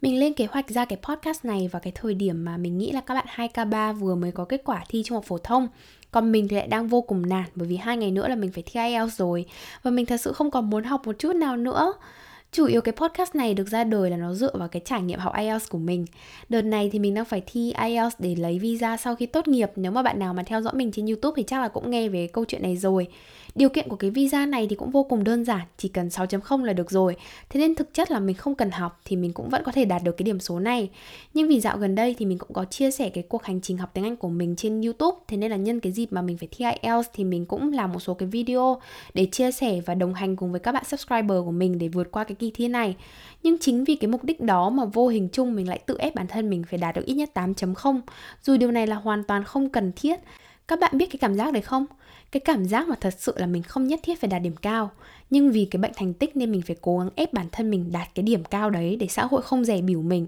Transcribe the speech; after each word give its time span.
Mình 0.00 0.20
lên 0.20 0.32
kế 0.34 0.46
hoạch 0.46 0.68
ra 0.68 0.84
cái 0.84 0.98
podcast 1.02 1.44
này 1.44 1.68
vào 1.72 1.80
cái 1.80 1.92
thời 1.92 2.14
điểm 2.14 2.44
mà 2.44 2.56
mình 2.56 2.78
nghĩ 2.78 2.92
là 2.92 3.00
các 3.00 3.14
bạn 3.14 3.26
2K3 3.36 3.92
vừa 3.92 4.14
mới 4.14 4.32
có 4.32 4.44
kết 4.44 4.62
quả 4.64 4.84
thi 4.88 5.02
trung 5.04 5.16
học 5.16 5.24
phổ 5.24 5.38
thông. 5.38 5.68
Còn 6.10 6.32
mình 6.32 6.48
thì 6.48 6.56
lại 6.56 6.66
đang 6.66 6.88
vô 6.88 7.00
cùng 7.00 7.28
nản, 7.28 7.44
bởi 7.54 7.68
vì 7.68 7.76
hai 7.76 7.96
ngày 7.96 8.10
nữa 8.10 8.28
là 8.28 8.34
mình 8.34 8.52
phải 8.52 8.62
thi 8.66 8.80
IELTS 8.80 9.16
rồi. 9.16 9.46
Và 9.82 9.90
mình 9.90 10.06
thật 10.06 10.16
sự 10.16 10.32
không 10.32 10.50
còn 10.50 10.70
muốn 10.70 10.84
học 10.84 11.06
một 11.06 11.16
chút 11.18 11.36
nào 11.36 11.56
nữa 11.56 11.92
chủ 12.56 12.66
yếu 12.66 12.80
cái 12.80 12.92
podcast 12.92 13.34
này 13.34 13.54
được 13.54 13.68
ra 13.68 13.84
đời 13.84 14.10
là 14.10 14.16
nó 14.16 14.34
dựa 14.34 14.50
vào 14.54 14.68
cái 14.68 14.82
trải 14.84 15.02
nghiệm 15.02 15.18
học 15.18 15.34
IELTS 15.36 15.68
của 15.68 15.78
mình. 15.78 16.06
Đợt 16.48 16.62
này 16.62 16.90
thì 16.92 16.98
mình 16.98 17.14
đang 17.14 17.24
phải 17.24 17.42
thi 17.46 17.74
IELTS 17.82 18.16
để 18.18 18.34
lấy 18.34 18.58
visa 18.58 18.96
sau 18.96 19.16
khi 19.16 19.26
tốt 19.26 19.48
nghiệp. 19.48 19.70
Nếu 19.76 19.92
mà 19.92 20.02
bạn 20.02 20.18
nào 20.18 20.34
mà 20.34 20.42
theo 20.42 20.62
dõi 20.62 20.74
mình 20.74 20.92
trên 20.92 21.06
youtube 21.06 21.34
thì 21.36 21.42
chắc 21.42 21.60
là 21.60 21.68
cũng 21.68 21.90
nghe 21.90 22.08
về 22.08 22.26
câu 22.26 22.44
chuyện 22.44 22.62
này 22.62 22.76
rồi. 22.76 23.08
Điều 23.54 23.68
kiện 23.68 23.88
của 23.88 23.96
cái 23.96 24.10
visa 24.10 24.46
này 24.46 24.66
thì 24.70 24.76
cũng 24.76 24.90
vô 24.90 25.02
cùng 25.02 25.24
đơn 25.24 25.44
giản, 25.44 25.66
chỉ 25.76 25.88
cần 25.88 26.08
6.0 26.08 26.64
là 26.64 26.72
được 26.72 26.90
rồi. 26.90 27.16
Thế 27.48 27.60
nên 27.60 27.74
thực 27.74 27.94
chất 27.94 28.10
là 28.10 28.20
mình 28.20 28.36
không 28.36 28.54
cần 28.54 28.70
học 28.70 29.00
thì 29.04 29.16
mình 29.16 29.32
cũng 29.32 29.48
vẫn 29.48 29.62
có 29.64 29.72
thể 29.72 29.84
đạt 29.84 30.02
được 30.02 30.16
cái 30.16 30.24
điểm 30.24 30.40
số 30.40 30.58
này. 30.58 30.90
Nhưng 31.34 31.48
vì 31.48 31.60
dạo 31.60 31.78
gần 31.78 31.94
đây 31.94 32.14
thì 32.18 32.26
mình 32.26 32.38
cũng 32.38 32.52
có 32.52 32.64
chia 32.64 32.90
sẻ 32.90 33.08
cái 33.08 33.24
cuộc 33.28 33.42
hành 33.42 33.60
trình 33.60 33.78
học 33.78 33.90
tiếng 33.94 34.04
Anh 34.04 34.16
của 34.16 34.28
mình 34.28 34.56
trên 34.56 34.80
YouTube. 34.80 35.18
Thế 35.28 35.36
nên 35.36 35.50
là 35.50 35.56
nhân 35.56 35.80
cái 35.80 35.92
dịp 35.92 36.12
mà 36.12 36.22
mình 36.22 36.36
phải 36.38 36.48
thi 36.50 36.64
IELTS 36.82 37.08
thì 37.12 37.24
mình 37.24 37.46
cũng 37.46 37.72
làm 37.72 37.92
một 37.92 38.00
số 38.00 38.14
cái 38.14 38.28
video 38.28 38.80
để 39.14 39.26
chia 39.26 39.52
sẻ 39.52 39.80
và 39.86 39.94
đồng 39.94 40.14
hành 40.14 40.36
cùng 40.36 40.50
với 40.50 40.60
các 40.60 40.72
bạn 40.72 40.84
subscriber 40.84 41.38
của 41.44 41.52
mình 41.52 41.78
để 41.78 41.88
vượt 41.88 42.10
qua 42.10 42.24
cái 42.24 42.34
kỳ 42.34 42.45
thi 42.54 42.68
này. 42.68 42.96
Nhưng 43.42 43.58
chính 43.58 43.84
vì 43.84 43.96
cái 43.96 44.08
mục 44.08 44.24
đích 44.24 44.40
đó 44.40 44.70
mà 44.70 44.84
vô 44.84 45.08
hình 45.08 45.28
chung 45.32 45.54
mình 45.54 45.68
lại 45.68 45.78
tự 45.86 45.96
ép 45.98 46.14
bản 46.14 46.26
thân 46.26 46.50
mình 46.50 46.64
phải 46.70 46.78
đạt 46.78 46.96
được 46.96 47.04
ít 47.06 47.14
nhất 47.14 47.30
8.0 47.34 48.00
dù 48.42 48.56
điều 48.56 48.70
này 48.70 48.86
là 48.86 48.96
hoàn 48.96 49.24
toàn 49.24 49.44
không 49.44 49.70
cần 49.70 49.92
thiết. 49.96 50.20
Các 50.68 50.80
bạn 50.80 50.98
biết 50.98 51.06
cái 51.10 51.18
cảm 51.18 51.34
giác 51.34 51.52
đấy 51.52 51.62
không? 51.62 51.86
Cái 52.32 52.40
cảm 52.40 52.64
giác 52.64 52.88
mà 52.88 52.94
thật 53.00 53.14
sự 53.18 53.34
là 53.36 53.46
mình 53.46 53.62
không 53.62 53.86
nhất 53.86 54.00
thiết 54.02 54.20
phải 54.20 54.28
đạt 54.28 54.42
điểm 54.42 54.56
cao. 54.56 54.90
Nhưng 55.30 55.52
vì 55.52 55.68
cái 55.70 55.80
bệnh 55.80 55.92
thành 55.96 56.14
tích 56.14 56.36
nên 56.36 56.52
mình 56.52 56.62
phải 56.62 56.76
cố 56.80 56.98
gắng 56.98 57.10
ép 57.16 57.32
bản 57.32 57.46
thân 57.52 57.70
mình 57.70 57.92
đạt 57.92 58.08
cái 58.14 58.22
điểm 58.22 58.44
cao 58.44 58.70
đấy 58.70 58.96
để 58.96 59.06
xã 59.06 59.24
hội 59.24 59.42
không 59.42 59.64
rẻ 59.64 59.80
biểu 59.80 60.02
mình. 60.02 60.26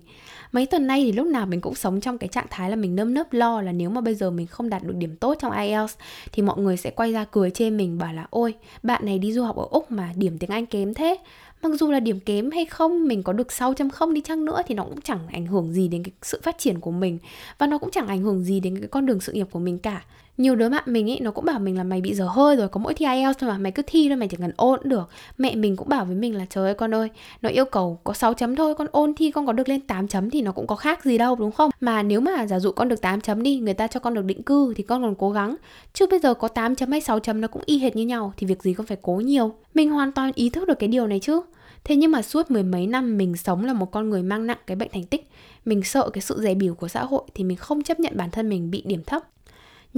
Mấy 0.52 0.66
tuần 0.66 0.86
nay 0.86 1.02
thì 1.04 1.12
lúc 1.12 1.26
nào 1.26 1.46
mình 1.46 1.60
cũng 1.60 1.74
sống 1.74 2.00
trong 2.00 2.18
cái 2.18 2.28
trạng 2.28 2.46
thái 2.50 2.70
là 2.70 2.76
mình 2.76 2.96
nơm 2.96 3.14
nớp 3.14 3.32
lo 3.32 3.60
là 3.60 3.72
nếu 3.72 3.90
mà 3.90 4.00
bây 4.00 4.14
giờ 4.14 4.30
mình 4.30 4.46
không 4.46 4.70
đạt 4.70 4.82
được 4.82 4.96
điểm 4.96 5.16
tốt 5.16 5.36
trong 5.40 5.52
IELTS 5.52 5.96
thì 6.32 6.42
mọi 6.42 6.58
người 6.58 6.76
sẽ 6.76 6.90
quay 6.90 7.12
ra 7.12 7.24
cười 7.24 7.50
chê 7.50 7.70
mình, 7.70 7.98
bảo 7.98 8.12
là 8.12 8.26
ôi, 8.30 8.54
bạn 8.82 9.06
này 9.06 9.18
đi 9.18 9.32
du 9.32 9.42
học 9.42 9.56
ở 9.56 9.66
úc 9.70 9.90
mà 9.90 10.12
điểm 10.16 10.38
tiếng 10.38 10.50
anh 10.50 10.66
kém 10.66 10.94
thế 10.94 11.16
mặc 11.62 11.72
dù 11.80 11.90
là 11.90 12.00
điểm 12.00 12.20
kém 12.20 12.50
hay 12.50 12.64
không, 12.64 13.08
mình 13.08 13.22
có 13.22 13.32
được 13.32 13.48
6.0 13.48 14.12
đi 14.12 14.20
chăng 14.20 14.44
nữa 14.44 14.62
thì 14.66 14.74
nó 14.74 14.84
cũng 14.84 15.00
chẳng 15.00 15.26
ảnh 15.32 15.46
hưởng 15.46 15.72
gì 15.72 15.88
đến 15.88 16.02
cái 16.02 16.12
sự 16.22 16.40
phát 16.42 16.58
triển 16.58 16.80
của 16.80 16.90
mình. 16.90 17.18
Và 17.58 17.66
nó 17.66 17.78
cũng 17.78 17.90
chẳng 17.90 18.08
ảnh 18.08 18.22
hưởng 18.22 18.44
gì 18.44 18.60
đến 18.60 18.78
cái 18.78 18.88
con 18.88 19.06
đường 19.06 19.20
sự 19.20 19.32
nghiệp 19.32 19.46
của 19.50 19.58
mình 19.58 19.78
cả 19.78 20.04
nhiều 20.38 20.56
đứa 20.56 20.68
bạn 20.68 20.84
mình 20.86 21.10
ấy 21.10 21.20
nó 21.20 21.30
cũng 21.30 21.44
bảo 21.44 21.58
mình 21.58 21.76
là 21.76 21.84
mày 21.84 22.00
bị 22.00 22.14
dở 22.14 22.24
hơi 22.24 22.56
rồi, 22.56 22.68
có 22.68 22.80
mỗi 22.80 22.94
thi 22.94 23.06
IELTS 23.06 23.38
thôi 23.38 23.50
mà, 23.50 23.58
mày 23.58 23.72
cứ 23.72 23.82
thi 23.86 24.08
thôi, 24.08 24.16
mày 24.16 24.28
chỉ 24.28 24.36
cần 24.36 24.52
ôn 24.56 24.78
cũng 24.82 24.88
được. 24.88 25.08
Mẹ 25.38 25.54
mình 25.54 25.76
cũng 25.76 25.88
bảo 25.88 26.04
với 26.04 26.16
mình 26.16 26.36
là, 26.36 26.46
trời 26.50 26.64
ơi 26.64 26.74
con 26.74 26.94
ơi, 26.94 27.10
nó 27.42 27.48
yêu 27.48 27.64
cầu 27.64 28.00
có 28.04 28.12
6 28.12 28.34
chấm 28.34 28.56
thôi, 28.56 28.74
con 28.74 28.86
ôn 28.90 29.14
thi 29.14 29.30
con 29.30 29.46
có 29.46 29.52
được 29.52 29.68
lên 29.68 29.80
8 29.80 30.08
chấm 30.08 30.30
thì 30.30 30.42
nó 30.42 30.52
cũng 30.52 30.66
có 30.66 30.76
khác 30.76 31.04
gì 31.04 31.18
đâu, 31.18 31.36
đúng 31.36 31.52
không? 31.52 31.70
Mà 31.80 32.02
nếu 32.02 32.20
mà 32.20 32.46
giả 32.46 32.58
dụ 32.58 32.72
con 32.72 32.88
được 32.88 33.00
8 33.00 33.20
chấm 33.20 33.42
đi, 33.42 33.58
người 33.58 33.74
ta 33.74 33.86
cho 33.86 34.00
con 34.00 34.14
được 34.14 34.24
định 34.24 34.42
cư 34.42 34.74
thì 34.76 34.82
con 34.82 35.02
còn 35.02 35.14
cố 35.14 35.30
gắng. 35.30 35.56
Chứ 35.94 36.06
bây 36.10 36.20
giờ 36.20 36.34
có 36.34 36.48
8 36.48 36.76
chấm 36.76 36.90
hay 36.90 37.00
6 37.00 37.18
chấm 37.18 37.40
nó 37.40 37.48
cũng 37.48 37.62
y 37.66 37.78
hệt 37.78 37.96
như 37.96 38.06
nhau 38.06 38.32
thì 38.36 38.46
việc 38.46 38.62
gì 38.62 38.74
con 38.74 38.86
phải 38.86 38.98
cố 39.02 39.12
nhiều? 39.12 39.54
Mình 39.74 39.90
hoàn 39.90 40.12
toàn 40.12 40.32
ý 40.34 40.50
thức 40.50 40.68
được 40.68 40.78
cái 40.78 40.88
điều 40.88 41.06
này 41.06 41.20
chứ. 41.20 41.40
Thế 41.84 41.96
nhưng 41.96 42.10
mà 42.10 42.22
suốt 42.22 42.50
mười 42.50 42.62
mấy 42.62 42.86
năm 42.86 43.18
mình 43.18 43.36
sống 43.36 43.64
là 43.64 43.72
một 43.72 43.90
con 43.90 44.10
người 44.10 44.22
mang 44.22 44.46
nặng 44.46 44.58
cái 44.66 44.76
bệnh 44.76 44.88
thành 44.92 45.04
tích. 45.04 45.28
Mình 45.64 45.82
sợ 45.82 46.10
cái 46.12 46.22
sự 46.22 46.40
dè 46.40 46.54
biểu 46.54 46.74
của 46.74 46.88
xã 46.88 47.04
hội 47.04 47.22
thì 47.34 47.44
mình 47.44 47.56
không 47.56 47.82
chấp 47.82 48.00
nhận 48.00 48.16
bản 48.16 48.30
thân 48.30 48.48
mình 48.48 48.70
bị 48.70 48.82
điểm 48.86 49.02
thấp 49.06 49.22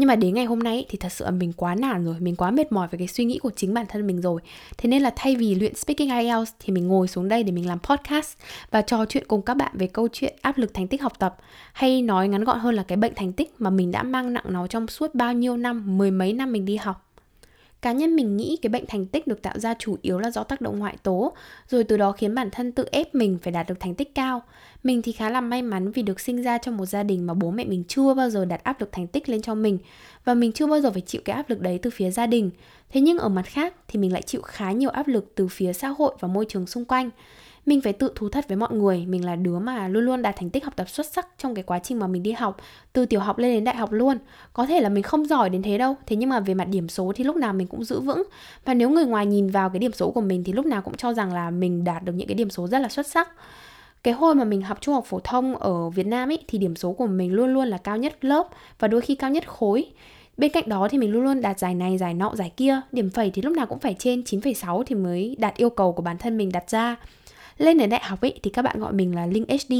nhưng 0.01 0.07
mà 0.07 0.17
đến 0.17 0.35
ngày 0.35 0.45
hôm 0.45 0.59
nay 0.59 0.85
thì 0.89 0.99
thật 0.99 1.13
sự 1.13 1.25
là 1.25 1.31
mình 1.31 1.53
quá 1.53 1.75
nản 1.75 2.05
rồi, 2.05 2.15
mình 2.19 2.37
quá 2.37 2.51
mệt 2.51 2.73
mỏi 2.73 2.89
với 2.91 2.99
cái 2.99 3.09
suy 3.09 3.25
nghĩ 3.25 3.39
của 3.39 3.51
chính 3.57 3.75
bản 3.75 3.87
thân 3.89 4.07
mình 4.07 4.21
rồi. 4.21 4.41
Thế 4.79 4.89
nên 4.89 5.03
là 5.03 5.13
thay 5.17 5.37
vì 5.37 5.55
luyện 5.55 5.75
speaking 5.75 6.09
IELTS 6.09 6.53
thì 6.61 6.73
mình 6.73 6.89
ngồi 6.89 7.09
xuống 7.09 7.29
đây 7.29 7.43
để 7.43 7.53
mình 7.53 7.69
làm 7.69 7.79
podcast 7.79 8.37
và 8.71 8.83
trò 8.83 9.05
chuyện 9.05 9.25
cùng 9.29 9.43
các 9.43 9.55
bạn 9.55 9.73
về 9.75 9.87
câu 9.87 10.09
chuyện 10.13 10.35
áp 10.43 10.59
lực 10.59 10.75
thành 10.75 10.89
tích 10.89 11.03
học 11.03 11.13
tập. 11.19 11.37
Hay 11.73 12.03
nói 12.03 12.29
ngắn 12.29 12.45
gọn 12.45 12.59
hơn 12.59 12.75
là 12.75 12.83
cái 12.83 12.97
bệnh 12.97 13.13
thành 13.17 13.33
tích 13.33 13.55
mà 13.59 13.71
mình 13.71 13.91
đã 13.91 14.03
mang 14.03 14.33
nặng 14.33 14.45
nó 14.49 14.67
trong 14.67 14.87
suốt 14.87 15.15
bao 15.15 15.33
nhiêu 15.33 15.57
năm, 15.57 15.99
mười 15.99 16.11
mấy 16.11 16.33
năm 16.33 16.53
mình 16.53 16.65
đi 16.65 16.77
học 16.77 17.10
cá 17.83 17.93
nhân 17.93 18.17
mình 18.17 18.37
nghĩ 18.37 18.59
cái 18.63 18.71
bệnh 18.71 18.87
thành 18.87 19.07
tích 19.07 19.27
được 19.27 19.43
tạo 19.43 19.59
ra 19.59 19.75
chủ 19.79 19.97
yếu 20.03 20.19
là 20.19 20.31
do 20.31 20.45
tác 20.45 20.61
động 20.61 20.79
ngoại 20.79 20.97
tố, 21.03 21.33
rồi 21.69 21.85
từ 21.85 21.97
đó 21.97 22.13
khiến 22.13 22.35
bản 22.35 22.51
thân 22.51 22.73
tự 22.73 22.85
ép 22.93 23.15
mình 23.15 23.39
phải 23.43 23.53
đạt 23.53 23.69
được 23.69 23.81
thành 23.81 23.95
tích 23.95 24.15
cao. 24.15 24.43
Mình 24.83 25.03
thì 25.03 25.13
khá 25.13 25.31
là 25.31 25.41
may 25.41 25.63
mắn 25.63 25.93
vì 25.93 26.03
được 26.03 26.21
sinh 26.21 26.43
ra 26.43 26.59
trong 26.59 26.77
một 26.77 26.87
gia 26.87 27.03
đình 27.03 27.27
mà 27.27 27.35
bố 27.35 27.51
mẹ 27.51 27.65
mình 27.65 27.85
chưa 27.89 28.15
bao 28.15 28.31
giờ 28.31 28.45
đặt 28.45 28.65
áp 28.65 28.81
lực 28.81 28.93
thành 28.93 29.07
tích 29.07 29.29
lên 29.29 29.43
cho 29.43 29.55
mình 29.55 29.79
và 30.25 30.35
mình 30.35 30.53
chưa 30.53 30.67
bao 30.67 30.81
giờ 30.81 30.91
phải 30.91 31.03
chịu 31.03 31.23
cái 31.25 31.37
áp 31.37 31.51
lực 31.51 31.61
đấy 31.61 31.79
từ 31.83 31.91
phía 31.91 32.11
gia 32.11 32.27
đình. 32.27 32.51
Thế 32.93 33.01
nhưng 33.01 33.19
ở 33.19 33.29
mặt 33.29 33.47
khác 33.47 33.75
thì 33.89 33.99
mình 33.99 34.13
lại 34.13 34.23
chịu 34.23 34.43
khá 34.43 34.73
nhiều 34.73 34.91
áp 34.91 35.09
lực 35.09 35.33
từ 35.35 35.49
phía 35.49 35.73
xã 35.73 35.89
hội 35.89 36.15
và 36.21 36.29
môi 36.29 36.47
trường 36.49 36.67
xung 36.67 36.85
quanh 36.85 37.11
mình 37.67 37.81
phải 37.81 37.93
tự 37.93 38.13
thú 38.15 38.29
thật 38.29 38.49
với 38.49 38.57
mọi 38.57 38.73
người. 38.73 39.07
Mình 39.07 39.25
là 39.25 39.37
đứa 39.37 39.59
mà 39.59 39.89
luôn 39.89 40.05
luôn 40.05 40.23
đạt 40.23 40.37
thành 40.37 40.51
tích 40.51 40.65
học 40.65 40.77
tập 40.77 40.89
xuất 40.89 41.07
sắc 41.07 41.29
trong 41.39 41.55
cái 41.55 41.63
quá 41.63 41.79
trình 41.79 41.99
mà 41.99 42.07
mình 42.07 42.23
đi 42.23 42.33
học 42.33 42.57
từ 42.93 43.07
tiểu 43.07 43.21
học 43.21 43.39
lên 43.39 43.55
đến 43.55 43.65
đại 43.65 43.77
học 43.77 43.93
luôn. 43.93 44.19
Có 44.53 44.67
thể 44.67 44.81
là 44.81 44.89
mình 44.89 45.03
không 45.03 45.27
giỏi 45.27 45.51
đến 45.51 45.63
thế 45.63 45.79
đâu 45.79 45.97
thế 46.07 46.17
nhưng 46.17 46.31
mà 46.31 46.41
về 46.41 46.55
mặt 46.55 46.69
điểm 46.69 46.89
số 46.89 47.13
thì 47.17 47.25
lúc 47.25 47.37
nào 47.37 47.53
mình 47.53 47.67
cũng 47.67 47.85
giữ 47.85 48.01
vững. 48.01 48.23
Và 48.65 48.75
nếu 48.75 48.91
người 48.91 49.05
ngoài 49.05 49.27
nhìn 49.27 49.51
vào 49.51 49.71
cái 49.71 49.79
điểm 49.79 49.93
số 49.93 50.11
của 50.11 50.21
mình 50.21 50.45
thì 50.45 50.53
lúc 50.53 50.67
nào 50.67 50.83
cũng 50.83 50.95
cho 50.97 51.15
rằng 51.15 51.35
là 51.35 51.51
mình 51.51 51.85
đạt 51.85 52.05
được 52.05 52.13
những 52.13 52.29
cái 52.29 52.35
điểm 52.35 52.51
số 52.51 52.67
rất 52.67 52.79
là 52.79 52.89
xuất 52.89 53.07
sắc. 53.07 53.29
Cái 54.03 54.15
hồi 54.15 54.35
mà 54.35 54.45
mình 54.45 54.63
học 54.63 54.79
trung 54.81 54.95
học 54.95 55.05
phổ 55.07 55.21
thông 55.21 55.57
ở 55.57 55.91
Việt 55.91 56.07
Nam 56.07 56.31
ấy 56.31 56.39
thì 56.49 56.59
điểm 56.59 56.77
số 56.77 56.93
của 56.93 57.07
mình 57.07 57.33
luôn 57.33 57.55
luôn 57.55 57.69
là 57.69 57.79
cao 57.79 57.97
nhất 57.97 58.25
lớp 58.25 58.49
và 58.79 58.89
đôi 58.89 59.01
khi 59.01 59.15
cao 59.15 59.31
nhất 59.31 59.49
khối. 59.49 59.87
Bên 60.37 60.51
cạnh 60.53 60.69
đó 60.69 60.89
thì 60.89 60.99
mình 60.99 61.13
luôn 61.13 61.25
luôn 61.25 61.41
đạt 61.41 61.59
giải 61.59 61.75
này, 61.75 61.99
giải 61.99 62.15
nọ, 62.15 62.33
giải 62.35 62.53
kia. 62.57 62.81
Điểm 62.93 63.11
phẩy 63.11 63.31
thì 63.31 63.43
lúc 63.43 63.57
nào 63.57 63.67
cũng 63.67 63.79
phải 63.79 63.97
trên 63.99 64.21
9,6 64.21 64.83
thì 64.83 64.95
mới 64.95 65.37
đạt 65.39 65.57
yêu 65.57 65.71
cầu 65.71 65.93
của 65.93 66.03
bản 66.03 66.19
thân 66.19 66.37
mình 66.37 66.53
đặt 66.53 66.71
ra 66.71 66.97
lên 67.61 67.79
đến 67.79 67.91
đại 67.91 68.01
học 68.05 68.21
ấy 68.21 68.41
thì 68.43 68.51
các 68.51 68.63
bạn 68.63 68.81
gọi 68.81 68.93
mình 68.93 69.15
là 69.15 69.27
Linh 69.27 69.45
HD 69.45 69.75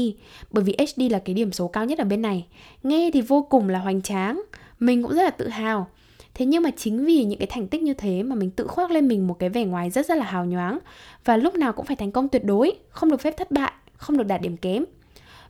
bởi 0.51 0.63
vì 0.63 0.75
HD 0.79 1.01
là 1.11 1.19
cái 1.19 1.35
điểm 1.35 1.51
số 1.51 1.67
cao 1.67 1.85
nhất 1.85 1.99
ở 1.99 2.05
bên 2.05 2.21
này. 2.21 2.45
Nghe 2.83 3.09
thì 3.13 3.21
vô 3.21 3.47
cùng 3.49 3.69
là 3.69 3.79
hoành 3.79 4.01
tráng, 4.01 4.41
mình 4.79 5.03
cũng 5.03 5.13
rất 5.13 5.23
là 5.23 5.29
tự 5.29 5.47
hào. 5.47 5.87
Thế 6.33 6.45
nhưng 6.45 6.63
mà 6.63 6.69
chính 6.77 7.05
vì 7.05 7.23
những 7.23 7.39
cái 7.39 7.47
thành 7.47 7.67
tích 7.67 7.81
như 7.81 7.93
thế 7.93 8.23
mà 8.23 8.35
mình 8.35 8.51
tự 8.51 8.67
khoác 8.67 8.91
lên 8.91 9.07
mình 9.07 9.27
một 9.27 9.39
cái 9.39 9.49
vẻ 9.49 9.65
ngoài 9.65 9.89
rất 9.89 10.05
rất 10.05 10.17
là 10.17 10.25
hào 10.25 10.45
nhoáng 10.45 10.79
và 11.25 11.37
lúc 11.37 11.55
nào 11.55 11.73
cũng 11.73 11.85
phải 11.85 11.95
thành 11.95 12.11
công 12.11 12.29
tuyệt 12.29 12.43
đối, 12.45 12.71
không 12.89 13.11
được 13.11 13.21
phép 13.21 13.37
thất 13.37 13.51
bại, 13.51 13.71
không 13.97 14.17
được 14.17 14.27
đạt 14.27 14.41
điểm 14.41 14.57
kém. 14.57 14.85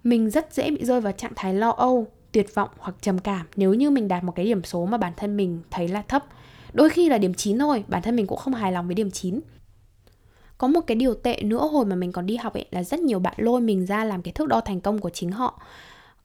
Mình 0.04 0.30
rất 0.30 0.54
dễ 0.54 0.72
bị 0.72 0.86
rơi 0.86 1.02
vào 1.02 1.14
trạng 1.14 1.34
thái 1.36 1.54
lo 1.54 1.70
âu, 1.70 2.08
tuyệt 2.32 2.56
vọng 2.56 2.70
hoặc 2.78 2.96
trầm 3.02 3.20
cảm 3.20 3.46
nếu 3.56 3.74
như 3.74 3.90
mình 3.90 4.08
đạt 4.08 4.24
một 4.24 4.36
cái 4.36 4.46
điểm 4.46 4.64
số 4.64 4.86
mà 4.86 4.98
bản 4.98 5.14
thân 5.18 5.38
mình 5.38 5.60
thấy 5.72 5.88
là 5.88 6.02
thấp. 6.02 6.26
Đôi 6.74 6.90
khi 6.90 7.10
là 7.10 7.18
điểm 7.18 7.34
9 7.34 7.60
thôi, 7.60 7.84
bản 7.88 8.02
thân 8.02 8.16
mình 8.16 8.28
cũng 8.28 8.38
không 8.38 8.54
hài 8.54 8.72
lòng 8.72 8.86
với 8.86 8.96
điểm 8.96 9.12
9 9.12 9.40
có 10.62 10.68
một 10.68 10.82
cái 10.88 10.96
điều 10.96 11.14
tệ 11.14 11.42
nữa 11.44 11.68
hồi 11.72 11.86
mà 11.86 11.96
mình 11.96 12.12
còn 12.12 12.26
đi 12.26 12.36
học 12.36 12.54
ấy, 12.54 12.66
là 12.72 12.84
rất 12.84 13.00
nhiều 13.00 13.20
bạn 13.20 13.34
lôi 13.38 13.62
mình 13.62 13.86
ra 13.86 14.06
làm 14.06 14.22
cái 14.22 14.32
thước 14.32 14.48
đo 14.48 14.62
thành 14.62 14.82
công 14.82 15.00
của 15.00 15.10
chính 15.10 15.32
họ. 15.32 15.62